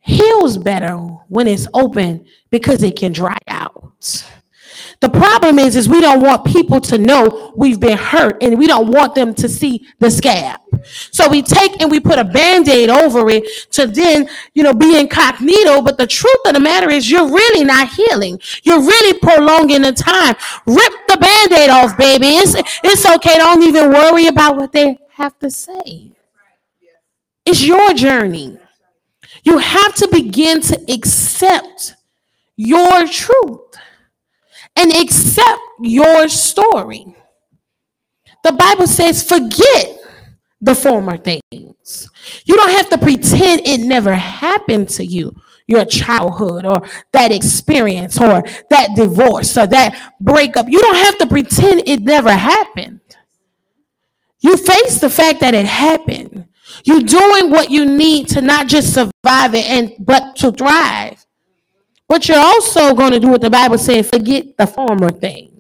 heals 0.00 0.56
better 0.56 0.96
when 1.28 1.46
it's 1.46 1.66
open 1.74 2.24
because 2.50 2.82
it 2.82 2.96
can 2.96 3.12
dry 3.12 3.38
out. 3.48 3.92
The 5.00 5.08
problem 5.08 5.58
is, 5.58 5.76
is 5.76 5.88
we 5.88 6.00
don't 6.00 6.22
want 6.22 6.44
people 6.44 6.80
to 6.82 6.98
know 6.98 7.52
we've 7.56 7.80
been 7.80 7.98
hurt 7.98 8.42
and 8.42 8.58
we 8.58 8.66
don't 8.66 8.88
want 8.88 9.14
them 9.14 9.34
to 9.34 9.48
see 9.48 9.86
the 9.98 10.10
scab. 10.10 10.60
So 10.84 11.28
we 11.28 11.42
take 11.42 11.80
and 11.80 11.90
we 11.90 12.00
put 12.00 12.18
a 12.18 12.24
band-aid 12.24 12.90
over 12.90 13.28
it 13.30 13.44
to 13.72 13.86
then, 13.86 14.28
you 14.54 14.62
know, 14.62 14.72
be 14.72 14.98
incognito. 14.98 15.82
But 15.82 15.98
the 15.98 16.06
truth 16.06 16.40
of 16.46 16.54
the 16.54 16.60
matter 16.60 16.90
is 16.90 17.10
you're 17.10 17.28
really 17.28 17.64
not 17.64 17.88
healing. 17.90 18.40
You're 18.62 18.80
really 18.80 19.18
prolonging 19.20 19.82
the 19.82 19.92
time. 19.92 20.34
Rip 20.66 20.92
the 21.08 21.16
band-aid 21.16 21.70
off, 21.70 21.96
baby. 21.96 22.28
It's, 22.36 22.54
it's 22.84 23.06
okay. 23.06 23.36
Don't 23.38 23.62
even 23.62 23.90
worry 23.90 24.26
about 24.26 24.56
what 24.56 24.72
they 24.72 24.98
have 25.10 25.38
to 25.40 25.50
say. 25.50 26.12
It's 27.44 27.64
your 27.64 27.94
journey. 27.94 28.58
You 29.42 29.58
have 29.58 29.94
to 29.94 30.08
begin 30.08 30.60
to 30.62 30.78
accept 30.92 31.94
your 32.56 33.06
truth 33.06 33.76
and 34.76 34.92
accept 34.94 35.60
your 35.80 36.28
story. 36.28 37.06
The 38.44 38.52
Bible 38.52 38.86
says, 38.86 39.22
forget 39.22 39.97
the 40.60 40.74
former 40.74 41.16
things. 41.16 42.10
You 42.44 42.56
don't 42.56 42.70
have 42.70 42.90
to 42.90 42.98
pretend 42.98 43.62
it 43.64 43.80
never 43.80 44.14
happened 44.14 44.88
to 44.90 45.04
you, 45.04 45.34
your 45.66 45.84
childhood, 45.84 46.66
or 46.66 46.82
that 47.12 47.30
experience, 47.30 48.20
or 48.20 48.42
that 48.70 48.88
divorce, 48.96 49.56
or 49.56 49.66
that 49.68 50.14
breakup. 50.20 50.68
You 50.68 50.80
don't 50.80 50.96
have 50.96 51.18
to 51.18 51.26
pretend 51.26 51.82
it 51.86 52.00
never 52.00 52.32
happened. 52.32 53.00
You 54.40 54.56
face 54.56 55.00
the 55.00 55.10
fact 55.10 55.40
that 55.40 55.54
it 55.54 55.66
happened. 55.66 56.46
You're 56.84 57.00
doing 57.00 57.50
what 57.50 57.70
you 57.70 57.84
need 57.84 58.28
to 58.28 58.40
not 58.40 58.68
just 58.68 58.94
survive 58.94 59.54
it 59.54 59.68
and 59.68 59.94
but 59.98 60.36
to 60.36 60.52
thrive. 60.52 61.24
What 62.06 62.28
you're 62.28 62.38
also 62.38 62.94
going 62.94 63.12
to 63.12 63.20
do 63.20 63.28
what 63.28 63.40
the 63.40 63.50
Bible 63.50 63.78
says, 63.78 64.08
forget 64.08 64.56
the 64.56 64.66
former 64.66 65.10
things. 65.10 65.57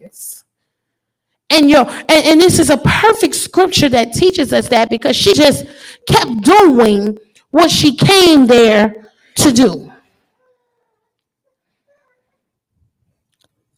And 1.50 1.70
you 1.70 1.78
and, 1.78 2.26
and 2.26 2.40
this 2.40 2.58
is 2.58 2.70
a 2.70 2.76
perfect 2.76 3.34
scripture 3.34 3.88
that 3.88 4.12
teaches 4.12 4.52
us 4.52 4.68
that 4.68 4.90
because 4.90 5.16
she 5.16 5.34
just 5.34 5.64
kept 6.06 6.42
doing 6.42 7.18
what 7.50 7.70
she 7.70 7.96
came 7.96 8.46
there 8.46 9.10
to 9.36 9.52
do. 9.52 9.92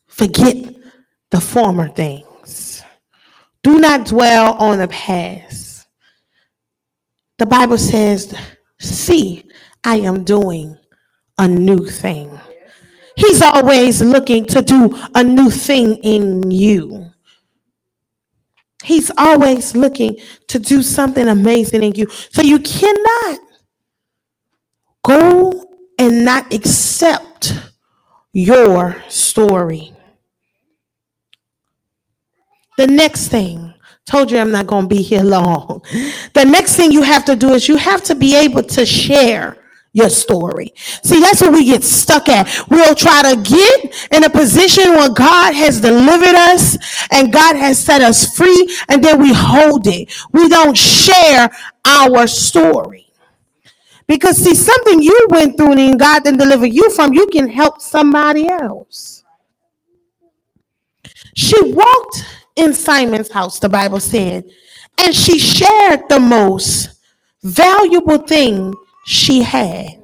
Forget 0.07 0.75
the 1.31 1.41
former 1.41 1.89
things. 1.89 2.83
Do 3.63 3.79
not 3.79 4.07
dwell 4.07 4.55
on 4.55 4.79
the 4.79 4.89
past. 4.89 5.87
The 7.39 7.47
Bible 7.47 7.79
says, 7.79 8.35
See, 8.79 9.49
I 9.85 9.97
am 9.97 10.25
doing 10.25 10.77
a 11.39 11.47
new 11.49 11.87
thing. 11.87 12.39
He's 13.17 13.43
always 13.43 14.03
looking 14.03 14.45
to 14.47 14.63
do 14.63 14.99
a 15.15 15.23
new 15.23 15.51
thing 15.51 15.97
in 15.97 16.51
you. 16.51 17.11
He's 18.83 19.11
always 19.19 19.77
looking 19.77 20.17
to 20.49 20.59
do 20.59 20.83
something 20.83 21.29
amazing 21.29 21.83
in 21.83 21.95
you. 21.95 22.07
So 22.31 22.43
you 22.43 22.59
cannot 22.59 23.41
go 25.05 25.67
and 25.99 26.25
not 26.25 26.53
accept 26.53 27.55
your 28.33 29.03
story. 29.09 29.93
The 32.79 32.87
next 32.87 33.29
thing, 33.29 33.75
told 34.07 34.31
you 34.31 34.39
I'm 34.39 34.51
not 34.51 34.67
going 34.67 34.89
to 34.89 34.95
be 34.95 35.03
here 35.03 35.23
long. 35.37 35.83
The 36.35 36.45
next 36.45 36.77
thing 36.77 36.93
you 36.93 37.03
have 37.03 37.25
to 37.27 37.37
do 37.37 37.53
is 37.53 37.69
you 37.69 37.77
have 37.77 38.03
to 38.05 38.15
be 38.15 38.35
able 38.37 38.63
to 38.63 38.87
share 38.87 39.57
your 39.93 40.09
story. 40.09 40.73
See, 40.77 41.21
that's 41.21 41.41
what 41.41 41.53
we 41.53 41.65
get 41.65 41.83
stuck 41.83 42.29
at. 42.29 42.49
We'll 42.71 42.95
try 42.95 43.23
to 43.23 43.41
get 43.41 44.09
in 44.13 44.25
a 44.25 44.31
position 44.31 44.91
where 44.93 45.11
God 45.11 45.55
has 45.55 45.81
delivered 45.81 46.35
us 46.35 46.77
and 47.13 47.33
God 47.33 47.57
has 47.57 47.79
set 47.79 48.01
us 48.01 48.37
free, 48.37 48.77
and 48.89 49.03
then 49.03 49.21
we 49.21 49.33
hold 49.35 49.87
it. 49.87 50.13
We 50.33 50.49
don't 50.49 50.77
share 50.77 51.51
our 51.85 52.27
story. 52.27 53.09
Because, 54.07 54.37
see, 54.37 54.55
something 54.55 55.03
you 55.03 55.27
went 55.31 55.57
through 55.57 55.73
and 55.79 55.99
God 55.99 56.25
didn't 56.25 56.41
deliver 56.41 56.67
you 56.67 56.91
from, 56.91 57.15
you 57.15 57.27
can 57.29 57.49
help 57.49 57.81
somebody 57.81 58.49
else. 58.49 59.25
She 61.35 61.57
walked 61.73 62.25
in 62.57 62.75
Simon's 62.75 63.31
house, 63.31 63.61
the 63.61 63.69
Bible 63.69 64.01
said, 64.01 64.45
and 64.99 65.15
she 65.15 65.39
shared 65.39 66.09
the 66.09 66.21
most 66.21 66.91
valuable 67.43 68.19
thing 68.19 68.75
she 69.11 69.43
had. 69.43 70.01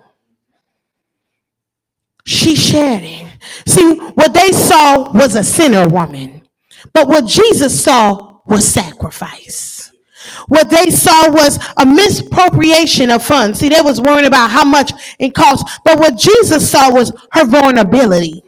She 2.25 2.57
shared 2.57 3.05
it. 3.05 3.25
See, 3.65 3.95
what 3.95 4.35
they 4.35 4.51
saw 4.51 5.13
was 5.13 5.37
a 5.37 5.45
sinner 5.45 5.89
woman, 5.89 6.43
but 6.93 7.07
what 7.07 7.25
Jesus 7.25 7.85
saw 7.85 8.41
was 8.47 8.67
sacrifice. 8.67 9.93
What 10.49 10.71
they 10.71 10.91
saw 10.91 11.31
was 11.31 11.61
a 11.77 11.87
misappropriation 11.87 13.11
of 13.11 13.25
funds. 13.25 13.61
See, 13.61 13.69
they 13.69 13.81
was 13.81 14.01
worrying 14.01 14.27
about 14.27 14.51
how 14.51 14.65
much 14.65 14.93
it 15.21 15.35
cost, 15.37 15.65
but 15.85 16.01
what 16.01 16.17
Jesus 16.17 16.69
saw 16.69 16.93
was 16.93 17.13
her 17.31 17.47
vulnerability. 17.47 18.43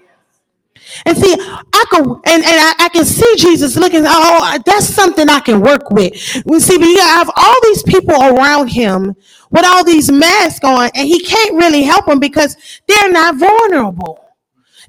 And 1.07 1.19
see, 1.19 1.35
I 1.39 1.85
can 1.93 2.05
and, 2.07 2.45
and 2.45 2.45
I, 2.47 2.75
I, 2.81 2.89
can 2.91 3.05
see 3.05 3.37
Jesus 3.37 3.77
looking, 3.77 4.05
oh, 4.07 4.59
that's 4.67 4.87
something 4.87 5.29
I 5.29 5.41
can 5.41 5.61
work 5.61 5.91
with. 5.91 6.13
We 6.47 6.61
see, 6.61 6.79
but 6.79 6.87
you 6.87 7.01
have 7.01 7.31
all 7.37 7.57
these 7.65 7.83
people 7.85 8.15
around 8.15 8.69
him 8.69 9.17
with 9.51 9.65
all 9.67 9.85
these 9.85 10.11
masks 10.13 10.65
on, 10.65 10.91
and 10.95 11.09
he 11.09 11.21
can't 11.21 11.55
really 11.57 11.83
help 11.85 12.07
them 12.07 12.21
because 12.21 12.57
they're 12.89 13.13
not 13.13 13.37
vulnerable. 13.37 14.25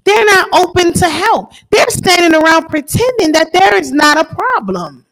They're 0.06 0.26
not 0.26 0.50
open 0.54 0.94
to 0.94 1.10
help. 1.10 1.54
They're 1.72 1.90
standing 1.90 2.42
around 2.42 2.70
pretending 2.70 3.34
that 3.34 3.52
there 3.54 3.76
is 3.78 3.92
not 3.92 4.20
a 4.20 4.26
problem. 4.36 5.06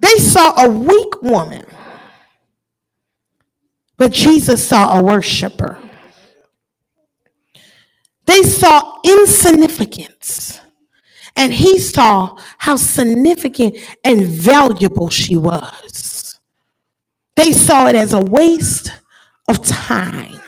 They 0.00 0.16
saw 0.18 0.64
a 0.64 0.70
weak 0.70 1.22
woman 1.22 1.66
But 3.98 4.12
Jesus 4.12 4.66
saw 4.66 4.98
a 4.98 5.02
worshiper. 5.02 5.78
They 8.26 8.42
saw 8.42 8.98
insignificance. 9.04 10.60
And 11.36 11.52
he 11.52 11.78
saw 11.78 12.38
how 12.58 12.76
significant 12.76 13.76
and 14.04 14.22
valuable 14.24 15.10
she 15.10 15.36
was. 15.36 16.38
They 17.36 17.52
saw 17.52 17.88
it 17.88 17.96
as 17.96 18.12
a 18.12 18.20
waste 18.20 18.92
of 19.48 19.64
time. 19.64 20.40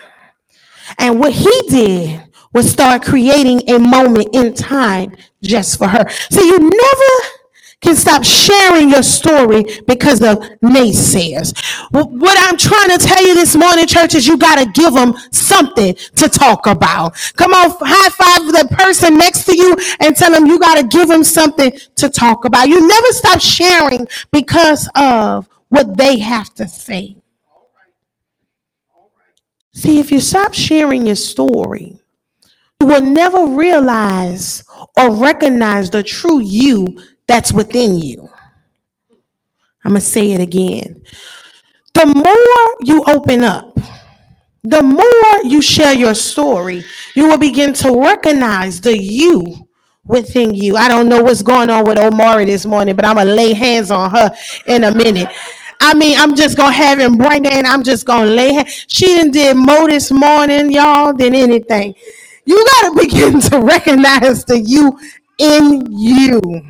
And 0.99 1.19
what 1.19 1.33
he 1.33 1.63
did 1.69 2.23
was 2.53 2.71
start 2.71 3.03
creating 3.03 3.69
a 3.69 3.79
moment 3.79 4.29
in 4.33 4.55
time 4.55 5.17
just 5.43 5.79
for 5.79 5.89
her. 5.89 6.09
So 6.31 6.41
you 6.43 6.59
never 6.59 7.36
can 7.83 7.97
stop 7.97 8.25
sharing 8.25 8.91
your 8.91 9.03
story 9.03 9.65
because 9.87 10.23
of 10.23 10.39
naysayers. 10.63 11.55
What 11.93 12.37
I'm 12.49 12.59
trying 12.59 12.91
to 12.91 12.99
tell 12.99 13.27
you 13.27 13.35
this 13.35 13.57
morning, 13.57 13.87
church, 13.87 14.15
is 14.15 14.27
you 14.27 14.39
got 14.39 14.59
to 14.59 14.71
give 14.73 14.95
them 14.95 15.15
something 15.33 15.95
to 16.17 16.29
talk 16.29 16.67
about. 16.67 17.15
Come 17.37 17.53
on, 17.55 17.71
high 17.81 18.11
five 18.11 18.47
the 18.53 18.75
person 18.77 19.17
next 19.17 19.45
to 19.47 19.57
you 19.57 19.77
and 20.01 20.17
tell 20.17 20.33
them 20.33 20.47
you 20.47 20.59
got 20.59 20.77
to 20.79 20.87
give 20.89 21.09
them 21.09 21.25
something 21.25 21.73
to 21.97 22.09
talk 22.11 22.45
about. 22.45 22.69
You 22.69 22.87
never 22.87 23.09
stop 23.13 23.41
sharing 23.41 24.09
because 24.33 24.89
of 24.97 25.49
what 25.69 25.97
they 25.97 26.19
have 26.19 26.53
to 26.55 26.69
say. 26.69 27.17
See, 29.75 30.01
if 30.01 30.13
you 30.13 30.21
stop 30.21 30.55
sharing 30.55 31.07
your 31.07 31.17
story, 31.17 32.01
you 32.81 32.89
will 32.89 33.03
never 33.03 33.47
realize 33.47 34.65
or 34.99 35.15
recognize 35.15 35.91
the 35.91 36.03
true 36.03 36.41
you 36.41 36.99
that's 37.29 37.53
within 37.53 37.99
you. 37.99 38.29
I'm 39.85 39.93
going 39.93 40.01
to 40.01 40.07
say 40.07 40.33
it 40.33 40.41
again. 40.41 41.03
The 41.95 42.07
more 42.07 42.77
you 42.83 43.05
open 43.07 43.45
up, 43.45 43.79
the 44.65 44.83
more 44.83 45.43
you 45.51 45.63
share 45.63 45.95
your 45.95 46.15
story, 46.15 46.85
you 47.15 47.29
will 47.29 47.39
begin 47.39 47.73
to 47.75 48.01
recognize 48.01 48.81
the 48.81 48.99
you 48.99 49.69
within 50.05 50.55
you. 50.55 50.77
I 50.77 50.89
don't 50.89 51.09
know 51.09 51.23
what's 51.23 51.43
going 51.43 51.71
on 51.71 51.85
with 51.87 51.99
Omari 51.99 52.47
this 52.47 52.67
morning, 52.67 52.97
but 52.97 53.05
I'm 53.05 53.17
going 53.17 53.29
to 53.29 53.35
lay 53.35 53.53
hands 53.55 53.91
on 53.91 54.11
her 54.11 54.35
in 54.67 54.85
a 54.85 54.95
minute. 54.95 55.29
I 55.81 55.95
mean, 55.95 56.19
I'm 56.19 56.35
just 56.37 56.57
gonna 56.57 56.73
have 56.73 56.99
him 57.01 57.17
bring 57.17 57.45
it 57.45 57.53
and 57.53 57.67
I'm 57.67 57.83
just 57.83 58.07
gonna 58.07 58.31
lay. 58.31 58.55
Hand. 58.55 58.69
She 58.69 59.07
didn't 59.07 59.33
did 59.33 59.57
more 59.57 59.89
this 59.89 60.11
morning, 60.11 60.73
y'all, 60.73 61.13
than 61.15 61.35
anything. 61.35 61.95
You 62.47 62.67
gotta 62.83 62.95
begin 63.03 63.41
to 63.41 63.61
recognize 63.61 64.45
the 64.45 64.59
you 64.61 64.99
in 65.39 65.87
you 65.91 66.65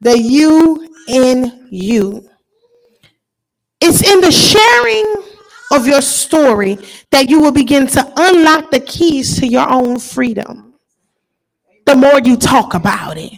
the 0.00 0.18
you 0.18 0.88
in 1.08 1.68
you. 1.70 2.28
It's 3.80 4.02
in 4.02 4.20
the 4.20 4.32
sharing 4.32 5.14
of 5.72 5.86
your 5.86 6.02
story 6.02 6.78
that 7.10 7.28
you 7.28 7.40
will 7.40 7.52
begin 7.52 7.86
to 7.88 8.12
unlock 8.16 8.70
the 8.70 8.80
keys 8.80 9.38
to 9.38 9.46
your 9.46 9.68
own 9.68 9.98
freedom. 9.98 10.74
The 11.86 11.94
more 11.94 12.20
you 12.20 12.36
talk 12.36 12.74
about 12.74 13.16
it. 13.16 13.32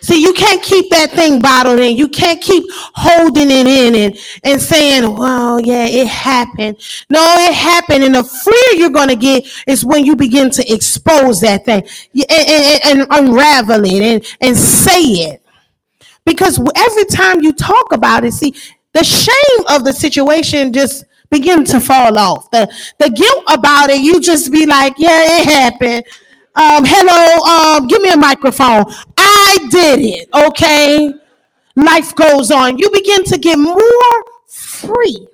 See, 0.00 0.22
you 0.22 0.32
can't 0.32 0.62
keep 0.62 0.90
that 0.90 1.10
thing 1.10 1.40
bottled 1.40 1.80
in. 1.80 1.96
You 1.96 2.08
can't 2.08 2.40
keep 2.40 2.64
holding 2.94 3.50
it 3.50 3.66
in 3.66 3.94
and, 3.94 4.18
and 4.44 4.60
saying, 4.60 5.16
well, 5.16 5.60
yeah, 5.60 5.86
it 5.86 6.06
happened. 6.06 6.76
No, 7.10 7.20
it 7.38 7.54
happened. 7.54 8.04
And 8.04 8.14
the 8.14 8.24
freer 8.24 8.80
you're 8.80 8.90
going 8.90 9.08
to 9.08 9.16
get 9.16 9.46
is 9.66 9.84
when 9.84 10.04
you 10.04 10.14
begin 10.16 10.50
to 10.50 10.72
expose 10.72 11.40
that 11.40 11.64
thing 11.64 11.82
and, 12.14 12.30
and, 12.30 13.00
and 13.00 13.06
unravel 13.10 13.84
it 13.84 14.02
and, 14.02 14.36
and 14.40 14.56
say 14.56 15.00
it. 15.02 15.39
Because 16.24 16.60
every 16.76 17.04
time 17.06 17.40
you 17.40 17.52
talk 17.52 17.92
about 17.92 18.24
it, 18.24 18.32
see, 18.32 18.54
the 18.92 19.04
shame 19.04 19.66
of 19.68 19.84
the 19.84 19.92
situation 19.92 20.72
just 20.72 21.04
begin 21.30 21.64
to 21.64 21.80
fall 21.80 22.18
off. 22.18 22.50
The 22.50 22.72
the 22.98 23.10
guilt 23.10 23.44
about 23.48 23.90
it, 23.90 24.00
you 24.00 24.20
just 24.20 24.52
be 24.52 24.66
like, 24.66 24.94
yeah, 24.98 25.40
it 25.40 25.44
happened. 25.48 26.04
Um, 26.56 26.84
hello, 26.84 27.78
um, 27.78 27.86
give 27.86 28.02
me 28.02 28.10
a 28.10 28.16
microphone. 28.16 28.84
I 29.16 29.58
did 29.70 30.00
it. 30.00 30.28
Okay. 30.34 31.12
Life 31.76 32.14
goes 32.16 32.50
on. 32.50 32.78
You 32.78 32.90
begin 32.90 33.24
to 33.24 33.38
get 33.38 33.58
more 33.58 34.24
free. 34.48 35.26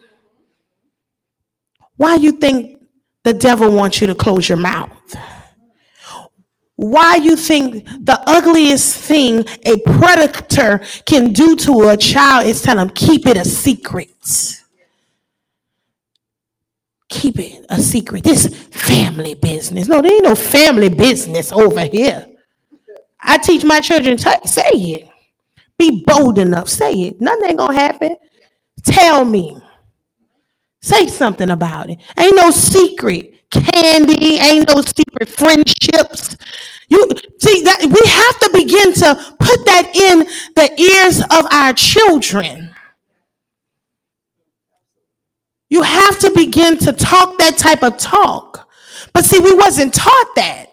Why 1.96 2.16
you 2.16 2.32
think 2.32 2.78
the 3.24 3.32
devil 3.32 3.72
wants 3.72 4.00
you 4.00 4.06
to 4.06 4.14
close 4.14 4.48
your 4.48 4.58
mouth? 4.58 4.90
Why 6.76 7.16
you 7.16 7.36
think 7.36 7.84
the 7.86 8.20
ugliest 8.26 8.98
thing 8.98 9.44
a 9.64 9.78
predator 9.80 10.80
can 11.06 11.32
do 11.32 11.56
to 11.56 11.90
a 11.90 11.96
child 11.96 12.46
is 12.46 12.62
tell 12.62 12.76
them 12.76 12.90
keep 12.90 13.26
it 13.26 13.36
a 13.38 13.44
secret. 13.46 14.10
Keep 17.10 17.40
it 17.40 17.66
a 17.70 17.80
secret. 17.80 18.24
This 18.24 18.48
family 18.70 19.34
business. 19.34 19.88
No 19.88 20.02
there 20.02 20.12
ain't 20.12 20.24
no 20.24 20.34
family 20.36 20.90
business 20.90 21.52
over 21.52 21.84
here. 21.86 22.26
I 23.20 23.38
teach 23.38 23.64
my 23.64 23.80
children 23.80 24.18
say 24.18 24.70
it. 24.72 25.08
Be 25.78 26.04
bold 26.06 26.38
enough. 26.38 26.68
Say 26.68 26.92
it. 26.94 27.20
Nothing 27.20 27.50
ain't 27.50 27.58
gonna 27.58 27.74
happen. 27.78 28.16
Tell 28.84 29.24
me. 29.24 29.58
Say 30.82 31.08
something 31.08 31.50
about 31.50 31.90
it. 31.90 31.98
Ain't 32.18 32.36
no 32.36 32.50
secret 32.50 33.35
candy, 33.50 34.38
ain't 34.38 34.68
no 34.68 34.82
secret 34.82 35.28
friendships. 35.28 36.36
You 36.88 37.08
see 37.40 37.62
that 37.62 37.80
we 37.82 38.10
have 38.10 38.38
to 38.40 38.50
begin 38.52 38.92
to 38.94 39.36
put 39.38 39.64
that 39.66 39.90
in 39.94 40.20
the 40.54 40.80
ears 40.80 41.20
of 41.20 41.46
our 41.52 41.72
children. 41.72 42.70
You 45.68 45.82
have 45.82 46.18
to 46.20 46.30
begin 46.30 46.78
to 46.78 46.92
talk 46.92 47.38
that 47.38 47.58
type 47.58 47.82
of 47.82 47.96
talk. 47.96 48.68
But 49.12 49.24
see, 49.24 49.40
we 49.40 49.54
wasn't 49.54 49.94
taught 49.94 50.34
that. 50.36 50.72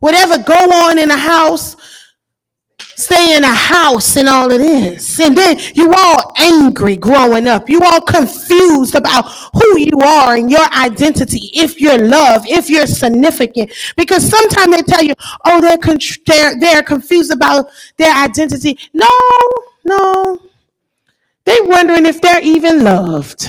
Whatever 0.00 0.38
go 0.42 0.54
on 0.54 0.98
in 0.98 1.08
the 1.08 1.16
house, 1.16 1.76
stay 2.78 3.36
in 3.36 3.44
a 3.44 3.54
house 3.54 4.16
and 4.16 4.28
all 4.28 4.50
of 4.50 4.58
this. 4.58 5.20
And 5.20 5.36
then 5.36 5.58
you 5.74 5.92
all 5.92 6.32
angry 6.36 6.96
growing 6.96 7.46
up. 7.48 7.68
You 7.68 7.80
all 7.82 8.00
confused 8.00 8.94
about 8.94 9.24
who 9.52 9.78
you 9.78 9.98
are 10.00 10.36
and 10.36 10.50
your 10.50 10.66
identity, 10.72 11.50
if 11.54 11.80
you're 11.80 11.98
loved, 11.98 12.48
if 12.48 12.70
you're 12.70 12.86
significant. 12.86 13.72
Because 13.96 14.28
sometimes 14.28 14.76
they 14.76 14.82
tell 14.82 15.02
you, 15.02 15.14
oh, 15.44 15.60
they're, 15.60 15.78
con- 15.78 15.98
they're, 16.26 16.58
they're 16.58 16.82
confused 16.82 17.32
about 17.32 17.68
their 17.96 18.14
identity. 18.14 18.78
No, 18.92 19.08
no. 19.84 20.40
They're 21.44 21.64
wondering 21.64 22.06
if 22.06 22.20
they're 22.20 22.42
even 22.42 22.84
loved. 22.84 23.48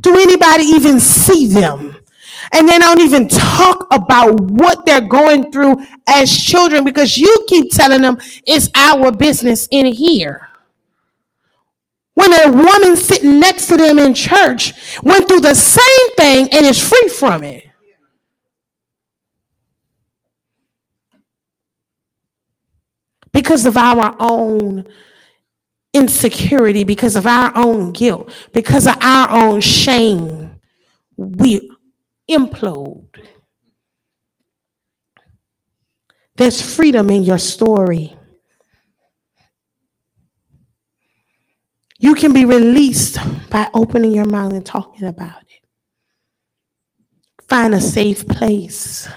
Do 0.00 0.18
anybody 0.18 0.64
even 0.64 1.00
see 1.00 1.46
them? 1.46 1.96
And 2.52 2.68
they 2.68 2.78
don't 2.78 3.00
even 3.00 3.28
talk 3.28 3.86
about 3.92 4.40
what 4.40 4.86
they're 4.86 5.00
going 5.00 5.52
through 5.52 5.84
as 6.08 6.30
children 6.36 6.84
because 6.84 7.18
you 7.18 7.44
keep 7.48 7.72
telling 7.72 8.02
them 8.02 8.18
it's 8.46 8.68
our 8.74 9.12
business 9.12 9.68
in 9.70 9.86
here. 9.86 10.48
When 12.14 12.32
a 12.32 12.50
woman 12.50 12.96
sitting 12.96 13.40
next 13.40 13.66
to 13.68 13.76
them 13.76 13.98
in 13.98 14.14
church 14.14 14.72
went 15.02 15.28
through 15.28 15.40
the 15.40 15.54
same 15.54 16.16
thing 16.16 16.48
and 16.52 16.64
is 16.66 16.80
free 16.86 17.08
from 17.08 17.44
it. 17.44 17.64
Because 23.32 23.66
of 23.66 23.76
our 23.76 24.16
own 24.18 24.86
insecurity, 25.92 26.84
because 26.84 27.16
of 27.16 27.26
our 27.26 27.52
own 27.56 27.92
guilt, 27.92 28.32
because 28.54 28.86
of 28.86 28.96
our 29.02 29.30
own 29.30 29.60
shame, 29.60 30.58
we 31.18 31.70
implode. 32.30 33.06
There's 36.36 36.60
freedom 36.60 37.10
in 37.10 37.22
your 37.22 37.38
story. 37.38 38.16
You 41.98 42.14
can 42.14 42.32
be 42.32 42.44
released 42.44 43.18
by 43.48 43.70
opening 43.72 44.12
your 44.12 44.26
mouth 44.26 44.52
and 44.52 44.64
talking 44.64 45.08
about 45.08 45.42
it. 45.42 45.64
Find 47.48 47.74
a 47.74 47.80
safe 47.80 48.26
place 48.26 49.08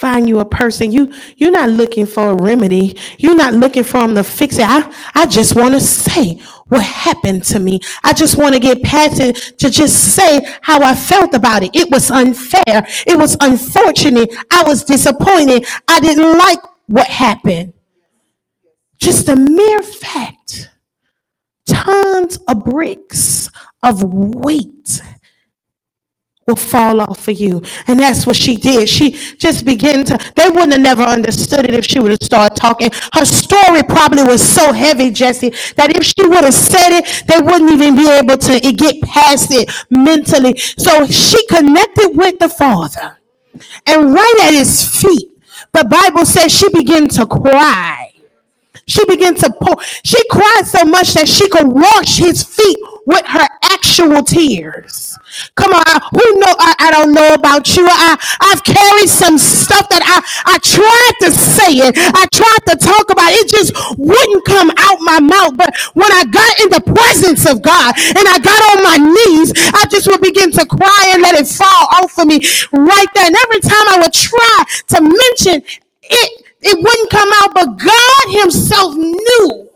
find 0.00 0.26
you 0.28 0.40
a 0.40 0.44
person. 0.46 0.90
You 0.90 1.12
you're 1.36 1.50
not 1.50 1.68
looking 1.70 2.06
for 2.06 2.30
a 2.30 2.34
remedy. 2.34 2.96
You're 3.18 3.36
not 3.36 3.52
looking 3.52 3.84
for 3.84 4.00
them 4.00 4.14
to 4.14 4.24
fix 4.24 4.58
it. 4.58 4.64
I, 4.66 4.90
I 5.14 5.26
just 5.26 5.54
want 5.54 5.74
to 5.74 5.80
say 5.80 6.36
what 6.68 6.82
happened 6.82 7.44
to 7.44 7.60
me. 7.60 7.80
I 8.02 8.14
just 8.14 8.38
want 8.38 8.54
to 8.54 8.60
get 8.60 8.82
past 8.82 9.20
it 9.20 9.36
to 9.58 9.70
just 9.70 10.14
say 10.14 10.40
how 10.62 10.82
I 10.82 10.94
felt 10.94 11.34
about 11.34 11.62
it. 11.62 11.76
It 11.76 11.90
was 11.90 12.10
unfair. 12.10 12.86
It 13.06 13.18
was 13.18 13.36
unfortunate. 13.40 14.34
I 14.50 14.64
was 14.66 14.84
disappointed. 14.84 15.66
I 15.86 16.00
didn't 16.00 16.38
like 16.38 16.60
what 16.86 17.06
happened. 17.06 17.74
Just 18.98 19.28
a 19.28 19.36
mere 19.36 19.82
fact. 19.82 20.70
Tons 21.66 22.38
of 22.48 22.64
bricks 22.64 23.50
of 23.82 24.02
weight 24.02 25.02
will 26.50 26.56
fall 26.56 27.00
off 27.00 27.20
for 27.24 27.30
you. 27.30 27.62
And 27.86 27.98
that's 27.98 28.26
what 28.26 28.36
she 28.36 28.56
did. 28.56 28.88
She 28.88 29.12
just 29.38 29.64
began 29.64 30.04
to, 30.04 30.18
they 30.36 30.48
wouldn't 30.50 30.72
have 30.72 30.80
never 30.80 31.02
understood 31.02 31.64
it 31.64 31.74
if 31.74 31.86
she 31.86 32.00
would 32.00 32.10
have 32.10 32.22
started 32.22 32.56
talking. 32.56 32.90
Her 33.14 33.24
story 33.24 33.82
probably 33.82 34.24
was 34.24 34.42
so 34.42 34.72
heavy, 34.72 35.10
Jesse, 35.10 35.50
that 35.76 35.96
if 35.96 36.04
she 36.04 36.26
would 36.26 36.44
have 36.44 36.54
said 36.54 36.98
it, 36.98 37.24
they 37.26 37.38
wouldn't 37.40 37.70
even 37.70 37.96
be 37.96 38.08
able 38.10 38.36
to 38.36 38.72
get 38.72 39.00
past 39.02 39.50
it 39.52 39.70
mentally. 39.90 40.56
So 40.58 41.06
she 41.06 41.46
connected 41.46 42.10
with 42.14 42.38
the 42.38 42.48
Father. 42.48 43.18
And 43.86 44.12
right 44.12 44.36
at 44.44 44.54
his 44.54 44.86
feet, 45.00 45.30
the 45.72 45.84
Bible 45.84 46.26
says 46.26 46.52
she 46.52 46.68
began 46.70 47.08
to 47.08 47.26
cry. 47.26 48.09
She 48.86 49.04
began 49.06 49.34
to 49.36 49.52
pour. 49.60 49.76
She 50.04 50.18
cried 50.30 50.62
so 50.66 50.84
much 50.84 51.14
that 51.14 51.28
she 51.28 51.48
could 51.48 51.68
wash 51.68 52.18
his 52.18 52.42
feet 52.42 52.78
with 53.06 53.24
her 53.26 53.48
actual 53.62 54.22
tears. 54.22 55.16
Come 55.54 55.72
on, 55.72 56.00
who 56.10 56.24
know? 56.40 56.54
I, 56.58 56.74
I 56.78 56.90
don't 56.90 57.14
know 57.14 57.34
about 57.34 57.76
you. 57.76 57.86
I, 57.86 58.18
I've 58.40 58.62
carried 58.64 59.08
some 59.08 59.38
stuff 59.38 59.88
that 59.88 60.02
I, 60.02 60.18
I 60.46 60.58
tried 60.58 61.14
to 61.26 61.30
say 61.30 61.86
it. 61.86 61.94
I 61.96 62.26
tried 62.34 62.62
to 62.70 62.76
talk 62.76 63.10
about 63.10 63.30
it. 63.30 63.46
It 63.46 63.48
just 63.48 63.72
wouldn't 63.98 64.44
come 64.44 64.70
out 64.76 64.98
my 65.00 65.20
mouth. 65.20 65.56
But 65.56 65.74
when 65.94 66.10
I 66.10 66.24
got 66.26 66.52
in 66.60 66.70
the 66.70 66.82
presence 66.82 67.46
of 67.46 67.62
God 67.62 67.94
and 67.96 68.26
I 68.26 68.38
got 68.42 68.60
on 68.74 68.78
my 68.82 68.98
knees, 68.98 69.52
I 69.74 69.86
just 69.86 70.06
would 70.08 70.20
begin 70.20 70.50
to 70.52 70.66
cry 70.66 71.12
and 71.14 71.22
let 71.22 71.38
it 71.38 71.46
fall 71.46 71.86
off 72.02 72.18
of 72.18 72.26
me 72.26 72.42
right 72.72 73.10
there. 73.14 73.26
And 73.26 73.36
every 73.36 73.60
time 73.60 73.86
I 73.86 73.98
would 74.02 74.12
try 74.12 74.64
to 74.94 74.98
mention 75.00 75.62
it, 76.02 76.49
it 76.62 76.76
wouldn't 76.76 77.10
come 77.10 77.30
out, 77.36 77.54
but 77.54 77.78
God 77.78 78.40
Himself 78.40 78.94
knew. 78.94 79.70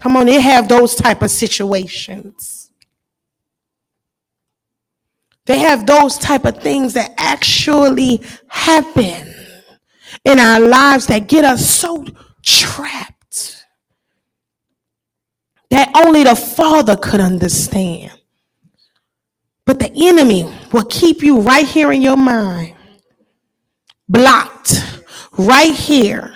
Come 0.00 0.16
on, 0.16 0.26
they 0.26 0.40
have 0.40 0.68
those 0.68 0.94
type 0.94 1.22
of 1.22 1.30
situations. 1.30 2.70
They 5.46 5.58
have 5.58 5.86
those 5.86 6.18
type 6.18 6.44
of 6.44 6.62
things 6.62 6.92
that 6.94 7.14
actually 7.16 8.22
happen 8.48 9.34
in 10.24 10.38
our 10.38 10.60
lives 10.60 11.06
that 11.06 11.26
get 11.26 11.44
us 11.44 11.68
so 11.68 12.04
trapped 12.42 13.64
that 15.70 15.90
only 15.94 16.24
the 16.24 16.36
Father 16.36 16.96
could 16.96 17.20
understand. 17.20 18.12
But 19.64 19.78
the 19.78 19.90
enemy 19.94 20.50
will 20.72 20.84
keep 20.84 21.22
you 21.22 21.40
right 21.40 21.66
here 21.66 21.92
in 21.92 22.02
your 22.02 22.16
mind 22.16 22.74
blocked 24.08 24.74
right 25.38 25.74
here. 25.74 26.34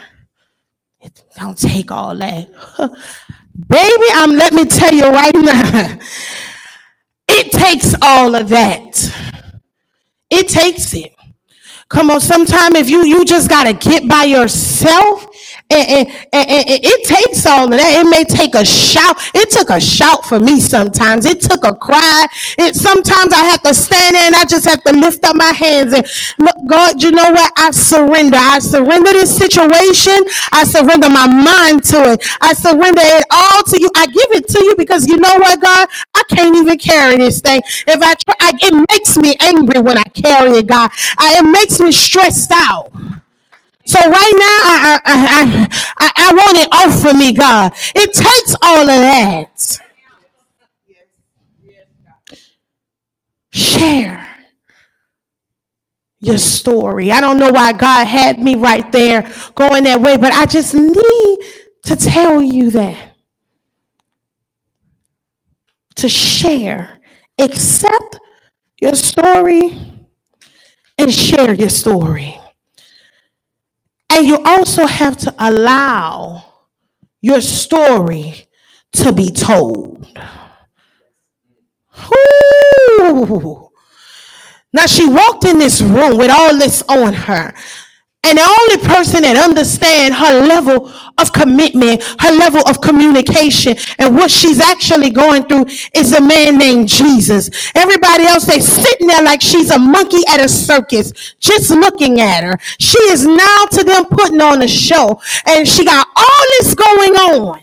It 1.00 1.22
don't 1.36 1.58
take 1.58 1.90
all 1.90 2.16
that. 2.16 2.48
Baby, 3.68 4.06
I'm 4.14 4.32
let 4.36 4.52
me 4.52 4.64
tell 4.64 4.92
you 4.94 5.08
right 5.10 5.34
now. 5.36 5.98
It 7.28 7.50
takes 7.52 7.94
all 8.02 8.34
of 8.34 8.50
that. 8.50 9.12
It 10.30 10.48
takes 10.48 10.92
it. 10.94 11.14
Come 11.88 12.10
on, 12.10 12.20
sometime 12.20 12.76
if 12.76 12.90
you 12.90 13.04
you 13.04 13.24
just 13.24 13.48
gotta 13.48 13.72
get 13.72 14.08
by 14.08 14.24
yourself 14.24 15.26
and, 15.72 16.08
and, 16.08 16.08
and, 16.32 16.68
and, 16.68 16.80
it 16.84 17.08
takes 17.08 17.46
all 17.46 17.64
of 17.64 17.70
that. 17.70 18.04
It 18.04 18.08
may 18.08 18.24
take 18.24 18.54
a 18.54 18.64
shout. 18.64 19.16
It 19.34 19.50
took 19.50 19.70
a 19.70 19.80
shout 19.80 20.24
for 20.26 20.38
me 20.38 20.60
sometimes. 20.60 21.26
It 21.26 21.40
took 21.40 21.64
a 21.64 21.74
cry. 21.74 22.26
It 22.58 22.74
sometimes 22.74 23.32
I 23.32 23.44
have 23.44 23.62
to 23.62 23.74
stand 23.74 24.14
there 24.14 24.26
and 24.26 24.36
I 24.36 24.44
just 24.44 24.66
have 24.66 24.82
to 24.84 24.92
lift 24.92 25.24
up 25.24 25.36
my 25.36 25.52
hands 25.52 25.92
and 25.92 26.06
look, 26.38 26.56
God, 26.66 27.02
you 27.02 27.10
know 27.10 27.30
what? 27.30 27.52
I 27.56 27.70
surrender. 27.70 28.36
I 28.38 28.58
surrender 28.58 29.12
this 29.12 29.36
situation. 29.36 30.18
I 30.52 30.64
surrender 30.64 31.08
my 31.08 31.26
mind 31.26 31.84
to 31.84 32.12
it. 32.12 32.24
I 32.40 32.52
surrender 32.54 33.02
it 33.02 33.24
all 33.30 33.62
to 33.62 33.80
you. 33.80 33.90
I 33.96 34.06
give 34.06 34.30
it 34.32 34.48
to 34.48 34.64
you 34.64 34.76
because 34.76 35.06
you 35.06 35.16
know 35.16 35.36
what, 35.38 35.60
God? 35.60 35.88
I 36.14 36.22
can't 36.28 36.56
even 36.56 36.78
carry 36.78 37.16
this 37.16 37.40
thing. 37.40 37.62
If 37.86 38.02
I 38.02 38.14
try, 38.14 38.34
I, 38.40 38.52
it 38.60 38.86
makes 38.90 39.16
me 39.16 39.36
angry 39.40 39.80
when 39.80 39.98
I 39.98 40.04
carry 40.14 40.58
it, 40.58 40.66
God. 40.66 40.90
I, 41.18 41.38
it 41.38 41.44
makes 41.50 41.80
me 41.80 41.92
stressed 41.92 42.50
out. 42.52 42.92
So 43.84 43.98
right 43.98 44.10
now, 44.10 44.58
I, 44.64 45.00
I, 45.04 45.68
I, 45.98 46.12
I, 46.16 46.32
want 46.34 46.58
it 46.58 46.68
off 46.72 47.02
for 47.02 47.14
me, 47.16 47.32
God. 47.32 47.72
It 47.94 48.12
takes 48.12 48.56
all 48.62 48.82
of 48.82 48.86
that. 48.86 49.78
Share 53.50 54.28
your 56.20 56.38
story. 56.38 57.10
I 57.10 57.20
don't 57.20 57.38
know 57.38 57.50
why 57.50 57.72
God 57.72 58.06
had 58.06 58.38
me 58.38 58.54
right 58.54 58.90
there 58.92 59.28
going 59.56 59.84
that 59.84 60.00
way, 60.00 60.16
but 60.16 60.32
I 60.32 60.46
just 60.46 60.74
need 60.74 61.38
to 61.84 61.96
tell 61.96 62.40
you 62.40 62.70
that. 62.70 63.16
To 65.96 66.08
share. 66.08 67.00
Accept 67.38 68.20
your 68.80 68.94
story 68.94 69.78
and 70.96 71.12
share 71.12 71.54
your 71.54 71.68
story. 71.68 72.38
And 74.14 74.26
you 74.26 74.38
also 74.44 74.86
have 74.86 75.16
to 75.18 75.34
allow 75.38 76.44
your 77.22 77.40
story 77.40 78.46
to 78.92 79.10
be 79.10 79.30
told. 79.30 80.06
Ooh. 83.00 83.70
Now 84.74 84.86
she 84.86 85.08
walked 85.08 85.44
in 85.46 85.58
this 85.58 85.80
room 85.80 86.18
with 86.18 86.30
all 86.30 86.58
this 86.58 86.82
on 86.88 87.14
her. 87.14 87.54
And 88.24 88.38
the 88.38 88.42
only 88.42 88.86
person 88.86 89.22
that 89.22 89.36
understands 89.36 90.16
her 90.16 90.46
level 90.46 90.88
of 91.18 91.32
commitment, 91.32 92.02
her 92.20 92.32
level 92.32 92.62
of 92.68 92.80
communication, 92.80 93.76
and 93.98 94.14
what 94.14 94.30
she's 94.30 94.60
actually 94.60 95.10
going 95.10 95.42
through 95.44 95.66
is 95.92 96.12
a 96.12 96.20
man 96.20 96.56
named 96.56 96.88
Jesus. 96.88 97.50
Everybody 97.74 98.24
else, 98.24 98.46
they 98.46 98.60
sitting 98.60 99.08
there 99.08 99.24
like 99.24 99.42
she's 99.42 99.70
a 99.72 99.78
monkey 99.78 100.22
at 100.28 100.40
a 100.40 100.48
circus, 100.48 101.34
just 101.40 101.70
looking 101.70 102.20
at 102.20 102.44
her. 102.44 102.58
She 102.78 102.98
is 103.10 103.26
now 103.26 103.64
to 103.72 103.82
them 103.82 104.06
putting 104.06 104.40
on 104.40 104.62
a 104.62 104.68
show, 104.68 105.20
and 105.44 105.66
she 105.66 105.84
got 105.84 106.06
all 106.14 106.44
this 106.60 106.74
going 106.74 107.14
on. 107.14 107.60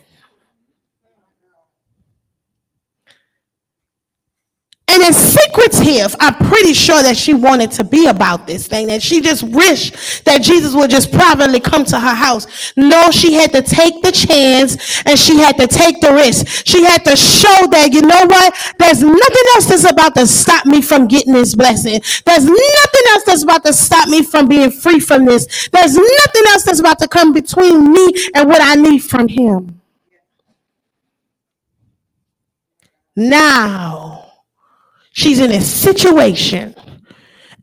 And 4.92 5.04
in 5.04 5.14
secretive, 5.14 6.16
I'm 6.20 6.34
pretty 6.34 6.74
sure 6.74 7.04
that 7.04 7.16
she 7.16 7.36
wanted 7.36 7.70
to 7.74 7.84
be 7.84 8.08
about 8.08 8.48
this 8.48 8.68
thing, 8.68 8.88
that 8.88 9.04
she 9.04 9.22
just 9.22 9.44
wished 9.44 10.26
that 10.26 10.42
Jesus 10.42 10.74
would 10.74 10.90
just 10.90 11.12
privately 11.12 11.60
come 11.60 11.86
to 11.86 12.00
her 12.00 12.16
house. 12.16 12.74
No, 12.76 13.12
she 13.12 13.34
had 13.34 13.52
to 13.54 13.62
take 13.62 14.02
the 14.02 14.12
chance 14.12 15.04
and 15.06 15.20
she 15.20 15.38
had 15.38 15.58
to 15.58 15.68
take 15.68 16.02
the 16.02 16.12
risk. 16.12 16.66
She 16.66 16.84
had 16.84 17.06
to 17.06 17.16
show 17.16 17.68
that, 17.68 17.94
you 17.94 18.02
know 18.02 18.26
what? 18.26 18.76
There's 18.80 19.04
nothing 19.04 19.46
else 19.56 19.68
that's 19.68 19.90
about 19.90 20.16
to 20.16 20.26
stop 20.26 20.66
me 20.66 20.82
from 20.82 21.08
getting 21.08 21.34
this 21.34 21.54
blessing. 21.54 22.02
There's 22.26 22.46
nothing 22.46 23.04
else 23.10 23.24
that's 23.26 23.44
about 23.44 23.64
to 23.66 23.74
stop 23.74 24.10
me 24.10 24.24
from 24.24 24.48
being 24.48 24.72
free 24.72 25.00
from 25.00 25.26
this. 25.26 25.70
There's 25.70 25.96
nothing 25.96 26.44
else 26.48 26.64
that's 26.64 26.80
about 26.80 26.98
to 27.00 27.08
come 27.08 27.32
between 27.32 27.94
me 27.94 28.12
and 28.34 28.50
what 28.50 28.62
I 28.64 28.74
need 28.74 29.04
from 29.04 29.28
him. 29.28 29.82
Now, 33.16 34.29
She's 35.20 35.42
in 35.42 35.52
a 35.52 35.60
situation. 35.60 36.74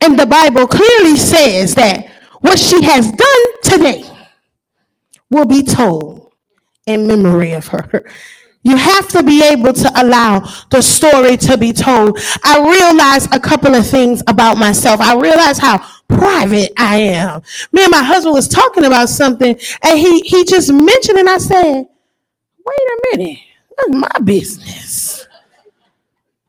And 0.03 0.19
the 0.19 0.27
Bible 0.27 0.66
clearly 0.66 1.16
says 1.16 1.75
that 1.77 2.07
what 2.40 2.59
she 2.59 2.83
has 2.85 3.11
done 3.11 3.62
today 3.62 4.05
will 5.31 5.47
be 5.47 5.62
told 5.62 6.35
in 6.87 7.07
memory 7.07 7.53
of 7.53 7.66
her. 7.69 8.05
You 8.62 8.77
have 8.77 9.09
to 9.09 9.23
be 9.23 9.42
able 9.42 9.73
to 9.73 9.90
allow 9.97 10.40
the 10.71 10.83
story 10.83 11.38
to 11.38 11.57
be 11.57 11.73
told. 11.73 12.19
I 12.45 12.59
realized 12.61 13.35
a 13.35 13.40
couple 13.40 13.75
of 13.75 13.87
things 13.87 14.23
about 14.27 14.59
myself. 14.59 15.01
I 15.01 15.19
realized 15.19 15.62
how 15.62 15.79
private 16.09 16.75
I 16.77 16.99
am. 16.99 17.40
Me 17.73 17.85
and 17.85 17.90
my 17.90 18.03
husband 18.03 18.35
was 18.35 18.49
talking 18.49 18.85
about 18.85 19.09
something 19.09 19.59
and 19.83 19.99
he, 19.99 20.21
he 20.21 20.45
just 20.45 20.71
mentioned 20.71 21.19
and 21.21 21.31
I 21.31 21.38
said, 21.38 21.87
wait 22.66 22.88
a 22.90 23.16
minute, 23.16 23.38
that's 23.79 23.90
my 23.92 24.21
business. 24.23 25.27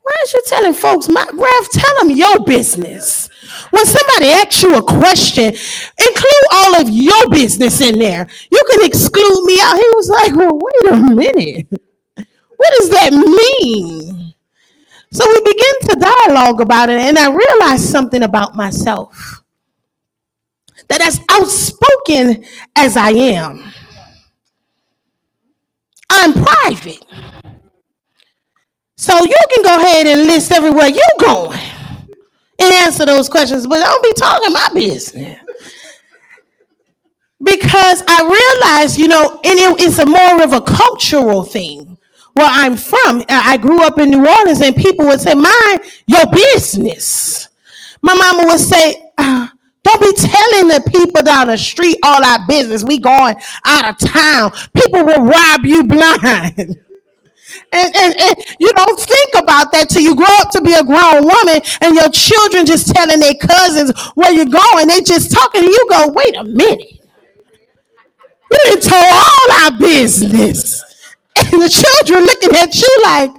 Why 0.07 0.13
is 0.23 0.33
you 0.33 0.41
telling 0.45 0.73
folks 0.73 1.09
my 1.09 1.25
Rev, 1.33 1.69
tell 1.69 1.99
them 1.99 2.15
your 2.15 2.39
business. 2.45 3.27
When 3.71 3.85
somebody 3.85 4.29
asks 4.31 4.63
you 4.63 4.73
a 4.77 4.81
question, 4.81 5.47
include 5.47 6.45
all 6.53 6.75
of 6.79 6.89
your 6.89 7.29
business 7.29 7.81
in 7.81 7.99
there. 7.99 8.25
You 8.49 8.61
can 8.71 8.85
exclude 8.85 9.43
me 9.43 9.59
out. 9.61 9.75
He 9.75 9.89
was 9.95 10.07
like, 10.07 10.33
Well, 10.33 10.57
wait 10.57 10.93
a 10.93 10.95
minute. 11.13 11.67
What 12.55 12.73
does 12.79 12.89
that 12.91 13.11
mean? 13.11 14.33
So 15.11 15.25
we 15.27 15.41
begin 15.41 15.89
to 15.89 15.99
dialogue 15.99 16.61
about 16.61 16.89
it, 16.89 17.01
and 17.01 17.17
I 17.17 17.29
realized 17.29 17.89
something 17.89 18.23
about 18.23 18.55
myself. 18.55 19.43
That 20.87 21.01
as 21.05 21.19
outspoken 21.29 22.45
as 22.77 22.95
I 22.95 23.09
am, 23.09 23.73
I'm 26.09 26.31
private. 26.31 27.03
So 28.97 29.15
you 29.23 29.35
can 29.53 29.63
go 29.63 29.77
ahead 29.77 30.07
and 30.07 30.23
list 30.27 30.51
everywhere 30.51 30.87
you 30.87 31.03
going 31.19 31.59
and 32.59 32.73
answer 32.73 33.05
those 33.05 33.29
questions, 33.29 33.67
but 33.67 33.79
don't 33.79 34.03
be 34.03 34.13
talking 34.13 34.53
my 34.53 34.69
business. 34.73 35.39
Because 37.43 38.03
I 38.07 38.23
realize, 38.23 38.97
you 38.97 39.07
know, 39.07 39.39
and 39.43 39.59
it, 39.59 39.81
it's 39.81 39.99
a 39.99 40.05
more 40.05 40.43
of 40.43 40.53
a 40.53 40.61
cultural 40.61 41.43
thing 41.43 41.97
where 42.33 42.47
I'm 42.49 42.75
from, 42.77 43.23
I 43.29 43.57
grew 43.57 43.83
up 43.85 43.99
in 43.99 44.09
New 44.09 44.27
Orleans, 44.27 44.61
and 44.61 44.75
people 44.75 45.05
would 45.07 45.21
say, 45.21 45.35
Mind 45.35 45.81
your 46.07 46.25
business. 46.27 47.49
My 48.01 48.15
mama 48.15 48.45
would 48.49 48.59
say, 48.59 49.11
uh, 49.17 49.47
don't 49.83 50.01
be 50.01 50.13
telling 50.13 50.67
the 50.69 50.83
people 50.91 51.23
down 51.23 51.47
the 51.47 51.57
street 51.57 51.97
all 52.03 52.23
our 52.23 52.45
business. 52.47 52.83
We 52.83 52.99
going 52.99 53.35
out 53.65 53.89
of 53.89 53.97
town. 54.09 54.51
People 54.75 55.05
will 55.05 55.23
rob 55.25 55.65
you 55.65 55.83
blind. 55.85 56.79
And, 57.73 57.95
and, 57.95 58.19
and, 58.19 58.35
you 58.59 58.71
don't 58.73 58.99
think 58.99 59.29
about 59.35 59.71
that 59.73 59.89
till 59.89 60.01
you 60.01 60.15
grow 60.15 60.25
up 60.39 60.51
to 60.51 60.61
be 60.61 60.73
a 60.73 60.83
grown 60.83 61.23
woman 61.23 61.61
and 61.81 61.95
your 61.95 62.09
children 62.09 62.65
just 62.65 62.87
telling 62.95 63.19
their 63.19 63.33
cousins 63.35 63.91
where 64.15 64.31
you're 64.31 64.45
going. 64.45 64.87
They 64.87 65.01
just 65.01 65.31
talking 65.31 65.63
and 65.63 65.69
you 65.69 65.87
go, 65.89 66.07
wait 66.07 66.35
a 66.37 66.43
minute. 66.45 66.97
You 68.51 68.57
didn't 68.63 68.83
tell 68.83 69.03
all 69.03 69.51
our 69.63 69.77
business. 69.77 70.81
And 71.35 71.61
the 71.61 71.69
children 71.69 72.25
looking 72.25 72.55
at 72.55 72.75
you 72.75 72.99
like, 73.03 73.31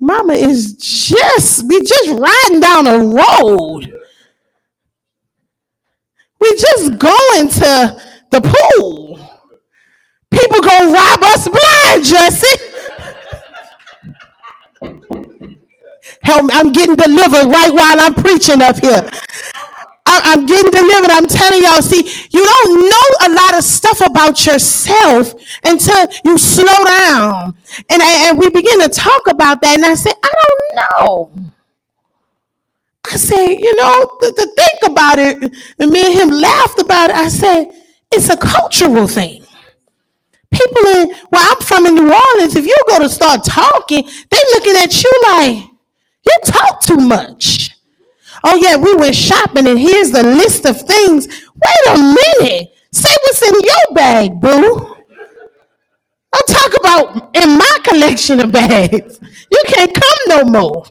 Mama 0.00 0.32
is 0.32 0.74
just, 0.74 1.66
we 1.68 1.80
just 1.80 2.08
riding 2.10 2.60
down 2.60 2.88
a 2.88 2.98
road. 2.98 4.02
We 6.40 6.50
just 6.56 6.98
going 6.98 7.48
to 7.48 8.02
the 8.32 8.40
pool. 8.40 9.20
People 10.32 10.60
gonna 10.60 10.90
rob 10.90 11.22
us 11.22 11.48
blind, 11.48 12.04
Jesse. 12.04 12.72
Help 16.32 16.44
me, 16.46 16.50
I'm 16.54 16.72
getting 16.72 16.96
delivered 16.96 17.44
right 17.44 17.70
while 17.74 18.00
I'm 18.00 18.14
preaching 18.14 18.62
up 18.62 18.78
here. 18.78 19.06
I, 20.06 20.32
am 20.32 20.46
getting 20.46 20.70
delivered. 20.70 21.10
I'm 21.10 21.26
telling 21.26 21.62
y'all, 21.62 21.82
see, 21.82 22.08
you 22.30 22.42
don't 22.42 22.88
know 22.88 23.26
a 23.26 23.28
lot 23.34 23.58
of 23.58 23.62
stuff 23.62 24.00
about 24.00 24.46
yourself 24.46 25.34
until 25.62 26.06
you 26.24 26.38
slow 26.38 26.84
down. 26.84 27.54
And, 27.90 28.02
I, 28.02 28.30
and 28.30 28.38
we 28.38 28.48
begin 28.48 28.80
to 28.80 28.88
talk 28.88 29.26
about 29.26 29.60
that. 29.60 29.76
And 29.76 29.84
I 29.84 29.92
said, 29.92 30.14
I 30.22 30.32
don't 30.32 30.74
know. 30.74 31.32
I 33.12 33.16
said, 33.16 33.48
you 33.48 33.76
know, 33.76 34.16
to, 34.22 34.32
think 34.32 34.90
about 34.90 35.18
it, 35.18 35.54
and 35.78 35.90
me 35.90 36.02
and 36.02 36.14
him 36.14 36.30
laughed 36.30 36.80
about 36.80 37.10
it. 37.10 37.16
I 37.16 37.28
said, 37.28 37.72
it's 38.10 38.30
a 38.30 38.38
cultural 38.38 39.06
thing. 39.06 39.44
People 40.50 40.82
in 40.96 41.08
where 41.28 41.42
I'm 41.50 41.60
from 41.60 41.84
in 41.84 41.94
New 41.94 42.10
Orleans, 42.10 42.56
if 42.56 42.64
you 42.64 42.76
go 42.88 43.00
to 43.00 43.08
start 43.10 43.44
talking, 43.44 44.04
they 44.30 44.38
looking 44.54 44.76
at 44.76 45.02
you 45.02 45.12
like, 45.24 45.71
you 46.32 46.52
talk 46.52 46.82
too 46.82 46.98
much. 46.98 47.72
Oh, 48.44 48.56
yeah, 48.56 48.76
we 48.76 48.94
went 48.96 49.14
shopping 49.16 49.66
and 49.68 49.78
here's 49.78 50.12
the 50.12 50.22
list 50.24 50.66
of 50.66 50.80
things. 50.80 51.28
Wait 51.28 51.94
a 51.94 51.98
minute. 51.98 52.74
Say 52.92 53.14
what's 53.24 53.42
in 53.42 53.54
your 53.54 53.94
bag, 53.96 54.40
boo. 54.40 54.96
I'll 56.34 56.42
talk 56.42 56.72
about 56.80 57.36
in 57.36 57.58
my 57.58 57.78
collection 57.84 58.40
of 58.40 58.52
bags. 58.52 59.20
You 59.50 59.62
can't 59.66 59.94
come 59.94 60.18
no 60.28 60.44
more. 60.44 60.84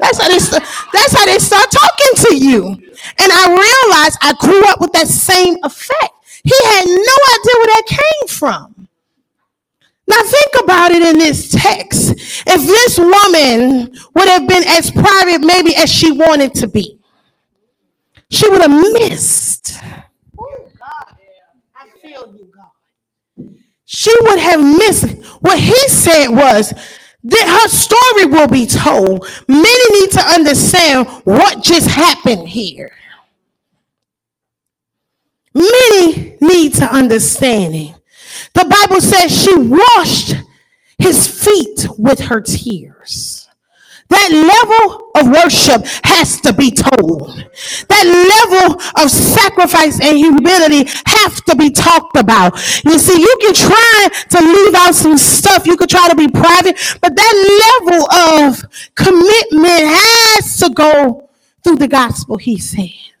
That's 0.00 0.20
how 0.20 0.28
they 0.28 0.38
start, 0.40 0.64
that's 0.92 1.14
how 1.16 1.26
they 1.26 1.38
start 1.38 1.70
talking 1.70 2.14
to 2.30 2.36
you. 2.36 2.62
And 2.68 3.32
I 3.32 3.48
realized 3.48 4.18
I 4.22 4.34
grew 4.40 4.64
up 4.68 4.80
with 4.80 4.92
that 4.92 5.08
same 5.08 5.56
effect. 5.64 6.14
He 6.44 6.54
had 6.66 6.86
no 6.86 7.16
idea 7.34 7.54
where 7.56 7.66
that 7.68 7.84
came 7.88 8.28
from. 8.28 8.88
Now 10.08 10.22
think 10.22 10.52
about 10.62 10.92
it 10.92 11.02
in 11.02 11.18
this 11.18 11.50
text. 11.50 12.12
If 12.46 12.66
this 12.66 12.98
woman 12.98 13.96
would 14.14 14.28
have 14.28 14.46
been 14.46 14.62
as 14.66 14.90
private 14.90 15.44
maybe 15.44 15.74
as 15.74 15.92
she 15.92 16.12
wanted 16.12 16.54
to 16.54 16.68
be, 16.68 17.00
she 18.30 18.48
would 18.48 18.60
have 18.60 18.70
missed. 18.70 19.78
Oh 20.38 20.68
God, 20.78 21.16
I 21.74 21.88
feel 22.00 22.34
you, 22.36 22.52
God. 22.54 23.54
She 23.84 24.12
would 24.22 24.38
have 24.38 24.60
missed. 24.60 25.06
What 25.40 25.58
he 25.58 25.76
said 25.88 26.28
was 26.28 26.72
that 27.24 27.60
her 27.62 27.68
story 27.68 28.26
will 28.26 28.48
be 28.48 28.66
told. 28.66 29.26
Many 29.48 30.00
need 30.00 30.10
to 30.12 30.20
understand 30.20 31.08
what 31.24 31.62
just 31.62 31.88
happened 31.90 32.48
here. 32.48 32.92
Many 35.52 36.36
need 36.40 36.74
to 36.74 36.84
understand 36.84 37.74
it. 37.74 37.95
The 38.54 38.64
Bible 38.64 39.00
says 39.00 39.30
she 39.30 39.54
washed 39.56 40.34
his 40.98 41.26
feet 41.26 41.86
with 41.98 42.20
her 42.20 42.40
tears. 42.40 43.48
That 44.08 44.30
level 44.30 45.10
of 45.16 45.26
worship 45.42 45.84
has 46.04 46.40
to 46.42 46.52
be 46.52 46.70
told. 46.70 47.36
That 47.88 48.06
level 48.06 48.80
of 49.02 49.10
sacrifice 49.10 50.00
and 50.00 50.16
humility 50.16 50.88
have 51.06 51.44
to 51.46 51.56
be 51.56 51.70
talked 51.70 52.16
about. 52.16 52.54
You 52.84 52.98
see, 52.98 53.20
you 53.20 53.36
can 53.40 53.54
try 53.54 54.08
to 54.30 54.40
leave 54.40 54.74
out 54.76 54.94
some 54.94 55.18
stuff. 55.18 55.66
You 55.66 55.76
could 55.76 55.88
try 55.90 56.08
to 56.08 56.14
be 56.14 56.28
private, 56.28 56.78
but 57.00 57.16
that 57.16 57.82
level 57.82 58.12
of 58.12 58.64
commitment 58.94 59.82
has 59.90 60.58
to 60.58 60.70
go 60.70 61.28
through 61.64 61.76
the 61.76 61.88
gospel, 61.88 62.36
he 62.36 62.58
said. 62.58 63.15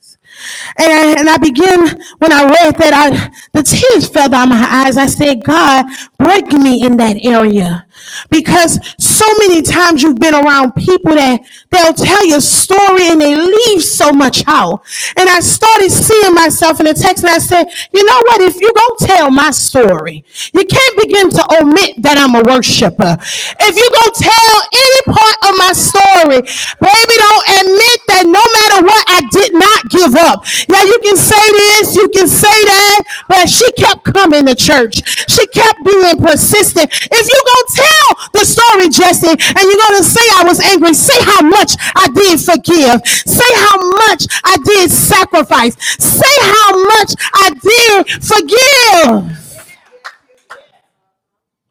And 0.78 0.92
I, 0.92 1.20
and 1.20 1.28
I 1.28 1.38
began, 1.38 2.00
when 2.18 2.32
I 2.32 2.44
read 2.44 2.76
that, 2.76 2.92
I, 2.92 3.30
the 3.52 3.62
tears 3.62 4.08
fell 4.08 4.28
down 4.28 4.50
my 4.50 4.66
eyes. 4.70 4.96
I 4.96 5.06
said, 5.06 5.44
God, 5.44 5.86
break 6.18 6.52
me 6.52 6.84
in 6.84 6.96
that 6.98 7.16
area. 7.24 7.85
Because 8.30 8.78
so 8.98 9.26
many 9.38 9.62
times 9.62 10.02
you've 10.02 10.18
been 10.18 10.34
around 10.34 10.72
people 10.72 11.14
that 11.14 11.40
they'll 11.70 11.94
tell 11.94 12.26
you 12.26 12.36
a 12.36 12.40
story 12.40 13.08
and 13.08 13.20
they 13.20 13.34
leave 13.34 13.82
so 13.82 14.12
much 14.12 14.44
out. 14.46 14.84
And 15.16 15.28
I 15.28 15.40
started 15.40 15.90
seeing 15.90 16.34
myself 16.34 16.80
in 16.80 16.86
the 16.86 16.94
text 16.94 17.24
and 17.24 17.32
I 17.32 17.38
said, 17.38 17.66
you 17.92 18.04
know 18.04 18.20
what? 18.26 18.40
If 18.42 18.60
you 18.60 18.72
go 18.72 19.06
tell 19.06 19.30
my 19.30 19.50
story, 19.50 20.24
you 20.52 20.64
can't 20.64 20.96
begin 20.98 21.30
to 21.30 21.42
omit 21.60 22.02
that 22.02 22.18
I'm 22.18 22.34
a 22.34 22.42
worshiper. 22.42 23.16
If 23.20 23.74
you 23.76 23.88
go 23.90 24.04
tell 24.14 24.54
any 24.72 25.00
part 25.06 25.36
of 25.48 25.52
my 25.58 25.72
story, 25.72 26.40
baby, 26.80 27.14
don't 27.16 27.46
admit 27.62 27.98
that 28.12 28.24
no 28.26 28.44
matter 28.44 28.78
what, 28.84 29.04
I 29.08 29.20
did 29.32 29.52
not 29.54 29.80
give 29.90 30.14
up. 30.16 30.44
Yeah, 30.68 30.84
you 30.84 30.98
can 31.02 31.16
say 31.16 31.44
this, 31.52 31.96
you 31.96 32.08
can 32.10 32.28
say 32.28 32.58
that, 32.64 33.00
but 33.28 33.48
she 33.48 33.70
kept 33.72 34.04
coming 34.04 34.46
to 34.46 34.54
church. 34.54 35.02
She 35.28 35.46
kept 35.48 35.84
being 35.84 36.18
persistent. 36.18 36.90
If 36.92 37.24
you 37.26 37.40
go 37.46 37.58
tell 37.74 37.95
the 38.32 38.44
story, 38.44 38.88
Jesse, 38.88 39.30
and 39.30 39.62
you're 39.64 39.82
going 39.82 39.98
to 39.98 40.04
say 40.04 40.24
I 40.36 40.44
was 40.44 40.60
angry, 40.60 40.94
say 40.94 41.18
how 41.24 41.42
much 41.42 41.76
I 41.94 42.08
did 42.12 42.40
forgive. 42.40 43.00
Say 43.06 43.50
how 43.66 43.76
much 44.08 44.26
I 44.44 44.56
did 44.64 44.90
sacrifice. 44.90 45.76
Say 45.98 46.36
how 46.40 46.70
much 46.84 47.10
I 47.34 47.48
did 47.62 48.08
forgive. 48.22 49.42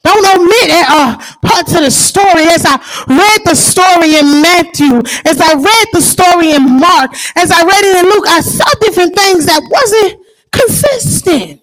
Don't 0.06 0.26
omit 0.38 0.70
uh, 0.70 1.18
part 1.42 1.68
of 1.68 1.82
the 1.82 1.90
story. 1.90 2.46
As 2.46 2.64
I 2.64 2.78
read 3.08 3.42
the 3.44 3.56
story 3.56 4.16
in 4.16 4.42
Matthew, 4.42 5.02
as 5.26 5.42
I 5.42 5.54
read 5.56 5.88
the 5.94 6.02
story 6.02 6.52
in 6.52 6.80
Mark, 6.80 7.12
as 7.36 7.50
I 7.50 7.66
read 7.66 7.84
it 7.84 8.06
in 8.06 8.12
Luke, 8.12 8.28
I 8.28 8.42
saw 8.42 8.70
different 8.82 9.16
things 9.16 9.48
that 9.48 9.62
wasn't 9.66 10.22
consistent. 10.52 11.62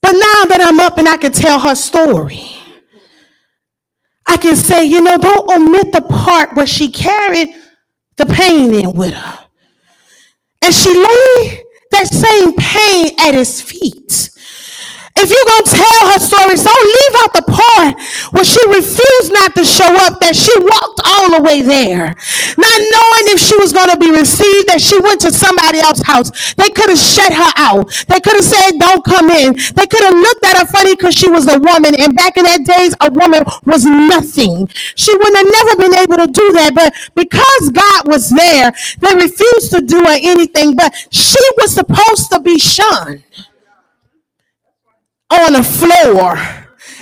But 0.00 0.12
now 0.12 0.44
that 0.44 0.60
I'm 0.60 0.80
up 0.80 0.98
and 0.98 1.08
I 1.08 1.16
can 1.16 1.32
tell 1.32 1.58
her 1.60 1.74
story, 1.74 2.50
I 4.26 4.36
can 4.36 4.56
say, 4.56 4.84
you 4.84 5.00
know, 5.00 5.16
don't 5.16 5.50
omit 5.50 5.92
the 5.92 6.02
part 6.02 6.54
where 6.54 6.66
she 6.66 6.90
carried 6.90 7.54
the 8.16 8.26
pain 8.26 8.74
in 8.74 8.92
with 8.92 9.14
her. 9.14 9.38
And 10.62 10.74
she 10.74 10.90
laid 10.94 11.62
that 11.92 12.06
same 12.08 12.54
pain 12.54 13.14
at 13.18 13.34
his 13.34 13.60
feet. 13.62 14.30
If 15.18 15.30
you're 15.34 15.50
going 15.50 15.66
to 15.66 15.74
tell 15.74 16.02
her 16.14 16.20
story, 16.22 16.54
don't 16.54 16.86
leave 16.94 17.14
out 17.26 17.32
the 17.34 17.46
part 17.50 17.94
where 18.30 18.46
she 18.46 18.62
refused 18.70 19.32
not 19.34 19.54
to 19.58 19.64
show 19.66 19.90
up, 20.06 20.20
that 20.20 20.36
she 20.36 20.54
walked 20.62 21.00
all 21.04 21.34
the 21.34 21.42
way 21.42 21.62
there. 21.62 22.14
Not 22.54 22.78
knowing 22.94 23.24
if 23.34 23.40
she 23.42 23.56
was 23.58 23.72
going 23.74 23.90
to 23.90 23.98
be 23.98 24.10
received, 24.14 24.68
that 24.70 24.80
she 24.80 24.98
went 25.00 25.20
to 25.26 25.32
somebody 25.34 25.80
else's 25.80 26.06
house. 26.06 26.54
They 26.54 26.70
could 26.70 26.90
have 26.90 26.98
shut 27.02 27.34
her 27.34 27.52
out. 27.58 27.90
They 28.06 28.20
could 28.20 28.38
have 28.38 28.46
said, 28.46 28.78
don't 28.78 29.02
come 29.04 29.30
in. 29.30 29.58
They 29.74 29.86
could 29.90 30.06
have 30.06 30.14
looked 30.14 30.44
at 30.46 30.58
her 30.62 30.66
funny 30.70 30.94
because 30.94 31.14
she 31.18 31.28
was 31.28 31.50
a 31.50 31.58
woman. 31.58 31.98
And 31.98 32.14
back 32.14 32.36
in 32.38 32.44
that 32.46 32.62
days, 32.62 32.94
a 33.02 33.10
woman 33.10 33.42
was 33.66 33.84
nothing. 33.84 34.70
She 34.94 35.10
would 35.16 35.34
have 35.34 35.50
never 35.50 35.74
been 35.82 35.94
able 35.98 36.18
to 36.22 36.30
do 36.30 36.46
that. 36.62 36.72
But 36.78 36.94
because 37.18 37.70
God 37.74 38.06
was 38.06 38.30
there, 38.30 38.70
they 39.02 39.14
refused 39.18 39.74
to 39.74 39.82
do 39.82 39.98
her 40.06 40.18
anything. 40.22 40.76
But 40.76 40.94
she 41.10 41.42
was 41.58 41.74
supposed 41.74 42.30
to 42.30 42.40
be 42.40 42.58
shunned 42.58 43.24
on 45.30 45.52
the 45.52 45.62
floor 45.62 46.36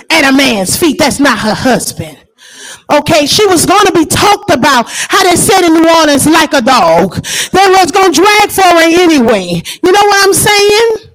at 0.09 0.33
a 0.33 0.35
man's 0.35 0.77
feet. 0.77 0.97
That's 0.99 1.19
not 1.19 1.39
her 1.39 1.53
husband. 1.53 2.17
Okay, 2.89 3.25
she 3.25 3.45
was 3.47 3.65
going 3.65 3.85
to 3.85 3.91
be 3.91 4.05
talked 4.05 4.49
about 4.49 4.85
how 4.87 5.23
they 5.23 5.35
said 5.35 5.65
in 5.65 5.73
New 5.73 5.89
Orleans 5.89 6.25
like 6.25 6.53
a 6.53 6.61
dog. 6.61 7.15
They 7.51 7.67
was 7.67 7.91
going 7.91 8.13
to 8.13 8.21
drag 8.21 8.49
for 8.49 8.61
her 8.61 9.01
anyway. 9.01 9.61
You 9.83 9.91
know 9.91 9.99
what 9.99 10.25
I'm 10.25 10.33
saying? 10.33 11.07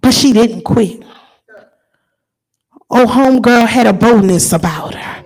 But 0.00 0.14
she 0.14 0.32
didn't 0.32 0.62
quit. 0.62 1.04
Oh, 2.90 3.06
homegirl 3.06 3.66
had 3.66 3.86
a 3.86 3.92
boldness 3.92 4.52
about 4.52 4.94
her. 4.94 5.24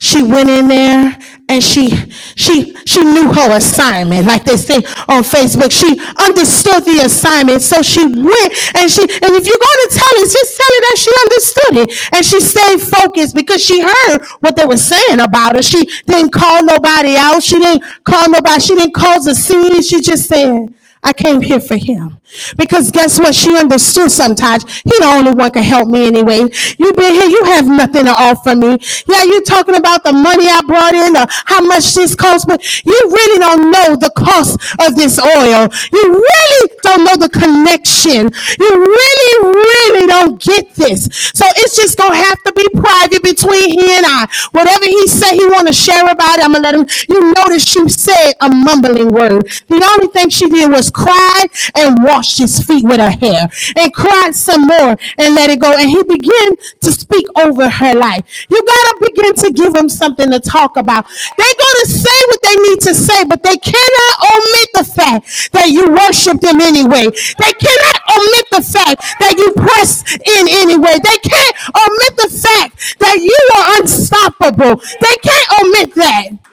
She 0.00 0.22
went 0.22 0.48
in 0.48 0.68
there 0.68 1.18
and 1.48 1.62
she 1.64 1.90
she 2.36 2.76
she 2.86 3.02
knew 3.04 3.32
her 3.32 3.56
assignment. 3.56 4.26
Like 4.26 4.44
they 4.44 4.56
say 4.56 4.76
on 5.08 5.24
facebook 5.24 5.72
she 5.72 5.98
understood 6.24 6.84
the 6.84 7.02
assignment. 7.04 7.62
So 7.62 7.82
she 7.82 8.04
went 8.06 8.52
and 8.76 8.90
she 8.90 9.02
and 9.02 9.32
if 9.34 9.46
you're 9.46 9.64
going 9.66 9.82
to 9.88 9.90
tell 9.90 10.14
it 10.22 10.30
just 10.30 10.56
tell 10.56 10.70
it 10.70 10.82
that 10.86 10.98
she 10.98 11.12
understood 11.24 11.76
it. 11.82 12.14
And 12.14 12.24
she 12.24 12.40
stayed 12.40 12.80
focused 12.80 13.34
because 13.34 13.64
she 13.64 13.80
heard 13.82 14.22
what 14.40 14.56
they 14.56 14.66
were 14.66 14.76
saying 14.76 15.20
about 15.20 15.56
her. 15.56 15.62
She 15.62 15.84
didn't 16.06 16.30
call 16.32 16.64
nobody 16.64 17.16
out. 17.16 17.42
She 17.42 17.58
didn't 17.58 17.82
call 18.04 18.30
nobody. 18.30 18.60
She 18.60 18.74
didn't 18.76 18.94
cause 18.94 19.26
a 19.26 19.34
scene. 19.34 19.82
She 19.82 20.00
just 20.00 20.28
said 20.28 20.68
I 21.02 21.12
came 21.12 21.40
here 21.40 21.60
for 21.60 21.76
him. 21.76 22.18
Because 22.56 22.90
guess 22.90 23.18
what? 23.18 23.34
She 23.34 23.56
understood 23.56 24.10
sometimes. 24.10 24.64
He 24.82 24.90
the 24.98 25.06
only 25.06 25.32
one 25.32 25.50
can 25.50 25.62
help 25.62 25.88
me 25.88 26.06
anyway. 26.06 26.40
You 26.78 26.92
been 26.92 27.14
here, 27.14 27.28
you 27.28 27.44
have 27.44 27.66
nothing 27.66 28.04
to 28.04 28.10
offer 28.12 28.54
me. 28.54 28.78
Yeah, 29.08 29.24
you 29.24 29.42
talking 29.42 29.76
about 29.76 30.04
the 30.04 30.12
money 30.12 30.46
I 30.46 30.60
brought 30.66 30.94
in 30.94 31.16
or 31.16 31.26
how 31.46 31.60
much 31.62 31.94
this 31.94 32.14
cost, 32.14 32.46
but 32.46 32.60
you 32.84 32.98
really 33.04 33.38
don't 33.38 33.70
know 33.70 33.96
the 33.96 34.10
cost 34.16 34.60
of 34.86 34.96
this 34.96 35.18
oil. 35.18 35.68
You 35.92 36.04
really 36.12 36.70
don't 36.82 37.04
know 37.04 37.16
the 37.16 37.30
connection. 37.30 38.30
You 38.60 38.70
really, 38.76 39.32
really 39.54 40.06
don't 40.06 40.40
get 40.40 40.74
this. 40.74 41.06
So 41.34 41.44
it's 41.56 41.76
just 41.76 41.96
gonna 41.98 42.16
have 42.16 42.42
to 42.44 42.52
be 42.52 42.68
private 42.74 43.22
between 43.22 43.70
he 43.70 43.80
and 43.96 44.04
I. 44.06 44.28
Whatever 44.52 44.84
he 44.84 45.06
said 45.08 45.32
he 45.32 45.46
want 45.46 45.68
to 45.68 45.72
share 45.74 46.04
about 46.10 46.38
it, 46.38 46.44
I'm 46.44 46.52
gonna 46.52 46.64
let 46.64 46.74
him. 46.74 46.86
You 47.08 47.32
notice 47.34 47.64
she 47.64 47.88
said 47.88 48.34
a 48.40 48.48
mumbling 48.48 49.08
word. 49.12 49.46
The 49.68 49.82
only 49.96 50.08
thing 50.12 50.28
she 50.30 50.48
did 50.48 50.70
was 50.70 50.87
cried 50.90 51.48
and 51.76 52.02
washed 52.02 52.38
his 52.38 52.60
feet 52.64 52.84
with 52.84 53.00
her 53.00 53.10
hair 53.10 53.48
and 53.76 53.94
cried 53.94 54.34
some 54.34 54.66
more 54.66 54.96
and 55.18 55.34
let 55.34 55.50
it 55.50 55.60
go. 55.60 55.72
And 55.72 55.88
he 55.88 56.02
began 56.02 56.56
to 56.80 56.92
speak 56.92 57.26
over 57.38 57.68
her 57.68 57.94
life. 57.94 58.46
You 58.48 58.62
got 58.64 58.84
to 58.90 59.10
begin 59.12 59.34
to 59.34 59.52
give 59.52 59.72
them 59.72 59.88
something 59.88 60.30
to 60.30 60.40
talk 60.40 60.76
about. 60.76 61.06
They're 61.36 61.46
to 61.78 61.86
say 61.86 62.18
what 62.28 62.42
they 62.42 62.56
need 62.56 62.80
to 62.80 62.94
say, 62.94 63.24
but 63.24 63.42
they 63.42 63.56
cannot 63.56 64.14
omit 64.34 64.68
the 64.74 64.84
fact 64.84 65.52
that 65.52 65.70
you 65.70 65.86
worship 65.90 66.40
them 66.40 66.60
anyway. 66.60 67.06
They 67.06 67.52
cannot 67.54 67.98
omit 68.18 68.46
the 68.50 68.62
fact 68.62 68.98
that 69.20 69.34
you 69.38 69.52
press 69.54 70.02
in 70.12 70.44
anyway. 70.48 70.98
They 70.98 71.18
can't 71.22 71.56
omit 71.70 72.14
the 72.16 72.30
fact 72.34 72.98
that 72.98 73.16
you 73.22 73.38
are 73.56 73.80
unstoppable. 73.80 74.82
They 75.00 75.16
can't 75.22 75.48
omit 75.62 75.94
that. 75.94 76.47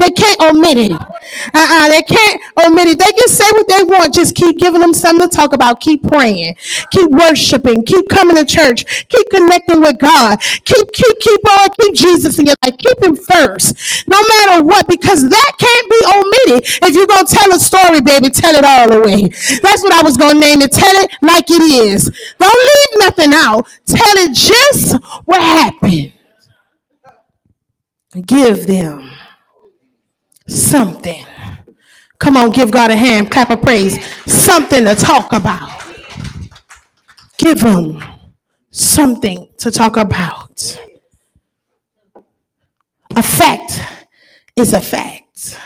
They 0.00 0.10
can't 0.10 0.40
omit 0.40 0.78
it. 0.78 0.92
Uh-uh, 0.92 1.88
they 1.90 2.02
can't 2.02 2.40
omit 2.64 2.88
it. 2.88 2.98
They 2.98 3.12
can 3.12 3.28
say 3.28 3.44
what 3.52 3.68
they 3.68 3.84
want. 3.84 4.14
Just 4.14 4.34
keep 4.34 4.58
giving 4.58 4.80
them 4.80 4.94
something 4.94 5.28
to 5.28 5.36
talk 5.36 5.52
about. 5.52 5.80
Keep 5.80 6.08
praying. 6.08 6.56
Keep 6.90 7.10
worshiping. 7.10 7.84
Keep 7.84 8.08
coming 8.08 8.36
to 8.36 8.46
church. 8.46 9.06
Keep 9.08 9.28
connecting 9.28 9.80
with 9.80 9.98
God. 9.98 10.40
Keep, 10.40 10.92
keep, 10.92 11.20
keep 11.20 11.40
on. 11.60 11.68
Keep 11.78 11.94
Jesus 11.94 12.38
in 12.38 12.46
your 12.46 12.56
life. 12.64 12.78
Keep 12.78 13.02
him 13.02 13.14
first. 13.14 14.08
No 14.08 14.18
matter 14.22 14.64
what, 14.64 14.88
because 14.88 15.28
that 15.28 15.52
can't 15.58 15.90
be 15.90 16.00
omitted. 16.16 16.88
If 16.88 16.94
you're 16.94 17.06
going 17.06 17.26
to 17.26 17.34
tell 17.34 17.52
a 17.52 17.58
story, 17.58 18.00
baby, 18.00 18.30
tell 18.30 18.54
it 18.54 18.64
all 18.64 18.88
the 18.88 19.00
way. 19.02 19.28
That's 19.60 19.82
what 19.82 19.92
I 19.92 20.02
was 20.02 20.16
going 20.16 20.34
to 20.36 20.40
name 20.40 20.62
it. 20.62 20.72
Tell 20.72 20.96
it 20.96 21.10
like 21.20 21.50
it 21.50 21.62
is. 21.62 22.10
Don't 22.38 22.50
leave 22.56 23.00
nothing 23.04 23.32
out. 23.34 23.68
Tell 23.84 24.16
it 24.16 24.34
just 24.34 24.96
what 25.26 25.42
happened. 25.42 26.14
Give 28.26 28.66
them 28.66 29.10
something. 30.50 31.24
Come 32.18 32.36
on, 32.36 32.50
give 32.50 32.70
God 32.70 32.90
a 32.90 32.96
hand, 32.96 33.30
clap 33.30 33.50
of 33.50 33.62
praise. 33.62 34.04
Something 34.26 34.84
to 34.84 34.94
talk 34.94 35.32
about. 35.32 35.70
Give 37.38 37.60
Him 37.60 38.02
something 38.70 39.48
to 39.58 39.70
talk 39.70 39.96
about. 39.96 40.78
A 43.16 43.22
fact 43.22 43.80
is 44.56 44.72
a 44.74 44.80
fact. 44.80 45.58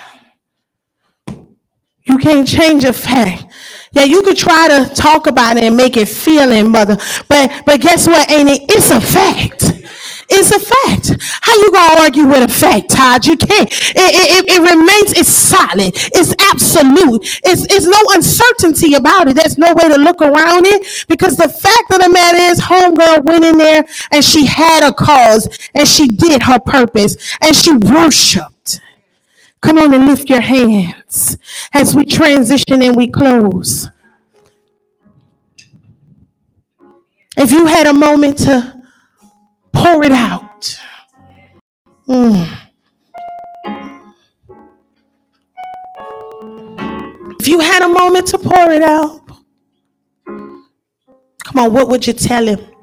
You 2.04 2.18
can't 2.18 2.46
change 2.46 2.84
a 2.84 2.92
fact. 2.92 3.44
Yeah, 3.92 4.04
you 4.04 4.22
could 4.22 4.36
try 4.36 4.68
to 4.68 4.94
talk 4.94 5.26
about 5.26 5.56
it 5.56 5.64
and 5.64 5.76
make 5.76 5.96
it 5.96 6.08
feeling, 6.08 6.70
mother. 6.70 6.96
But 7.28 7.62
but 7.66 7.80
guess 7.80 8.06
what? 8.06 8.30
Ain't 8.30 8.50
it? 8.50 8.62
It's 8.68 8.90
a 8.90 9.00
fact. 9.00 9.73
It's 10.28 10.50
a 10.50 10.58
fact. 10.60 11.22
How 11.42 11.54
you 11.56 11.72
gonna 11.72 12.00
argue 12.02 12.26
with 12.26 12.50
a 12.50 12.52
fact, 12.52 12.90
Todd? 12.90 13.26
You 13.26 13.36
can't. 13.36 13.70
It, 13.70 13.96
it, 13.96 14.44
it 14.48 14.58
remains. 14.60 15.12
It's 15.18 15.28
solid. 15.28 15.92
It's 16.14 16.34
absolute. 16.40 17.22
It's, 17.44 17.64
it's 17.70 17.86
no 17.86 18.00
uncertainty 18.14 18.94
about 18.94 19.28
it. 19.28 19.36
There's 19.36 19.58
no 19.58 19.72
way 19.74 19.88
to 19.88 19.96
look 19.96 20.22
around 20.22 20.66
it 20.66 21.06
because 21.08 21.36
the 21.36 21.48
fact 21.48 21.90
of 21.92 22.00
the 22.00 22.08
matter 22.08 22.38
is, 22.38 22.60
homegirl 22.60 23.24
went 23.24 23.44
in 23.44 23.58
there 23.58 23.84
and 24.12 24.24
she 24.24 24.46
had 24.46 24.88
a 24.88 24.92
cause 24.92 25.48
and 25.74 25.86
she 25.86 26.08
did 26.08 26.42
her 26.42 26.58
purpose 26.58 27.16
and 27.40 27.54
she 27.54 27.72
worshipped. 27.72 28.80
Come 29.60 29.78
on 29.78 29.94
and 29.94 30.06
lift 30.06 30.28
your 30.28 30.42
hands 30.42 31.38
as 31.72 31.94
we 31.94 32.04
transition 32.04 32.82
and 32.82 32.96
we 32.96 33.08
close. 33.08 33.88
If 37.36 37.50
you 37.50 37.66
had 37.66 37.86
a 37.86 37.94
moment 37.94 38.38
to 38.38 38.73
Pour 39.74 40.04
it 40.04 40.12
out. 40.12 40.80
Mm. 42.08 42.60
If 47.40 47.48
you 47.48 47.60
had 47.60 47.82
a 47.82 47.88
moment 47.88 48.26
to 48.28 48.38
pour 48.38 48.70
it 48.70 48.82
out, 48.82 49.20
come 50.26 51.58
on, 51.58 51.72
what 51.72 51.88
would 51.88 52.06
you 52.06 52.12
tell 52.12 52.46
him? 52.46 52.73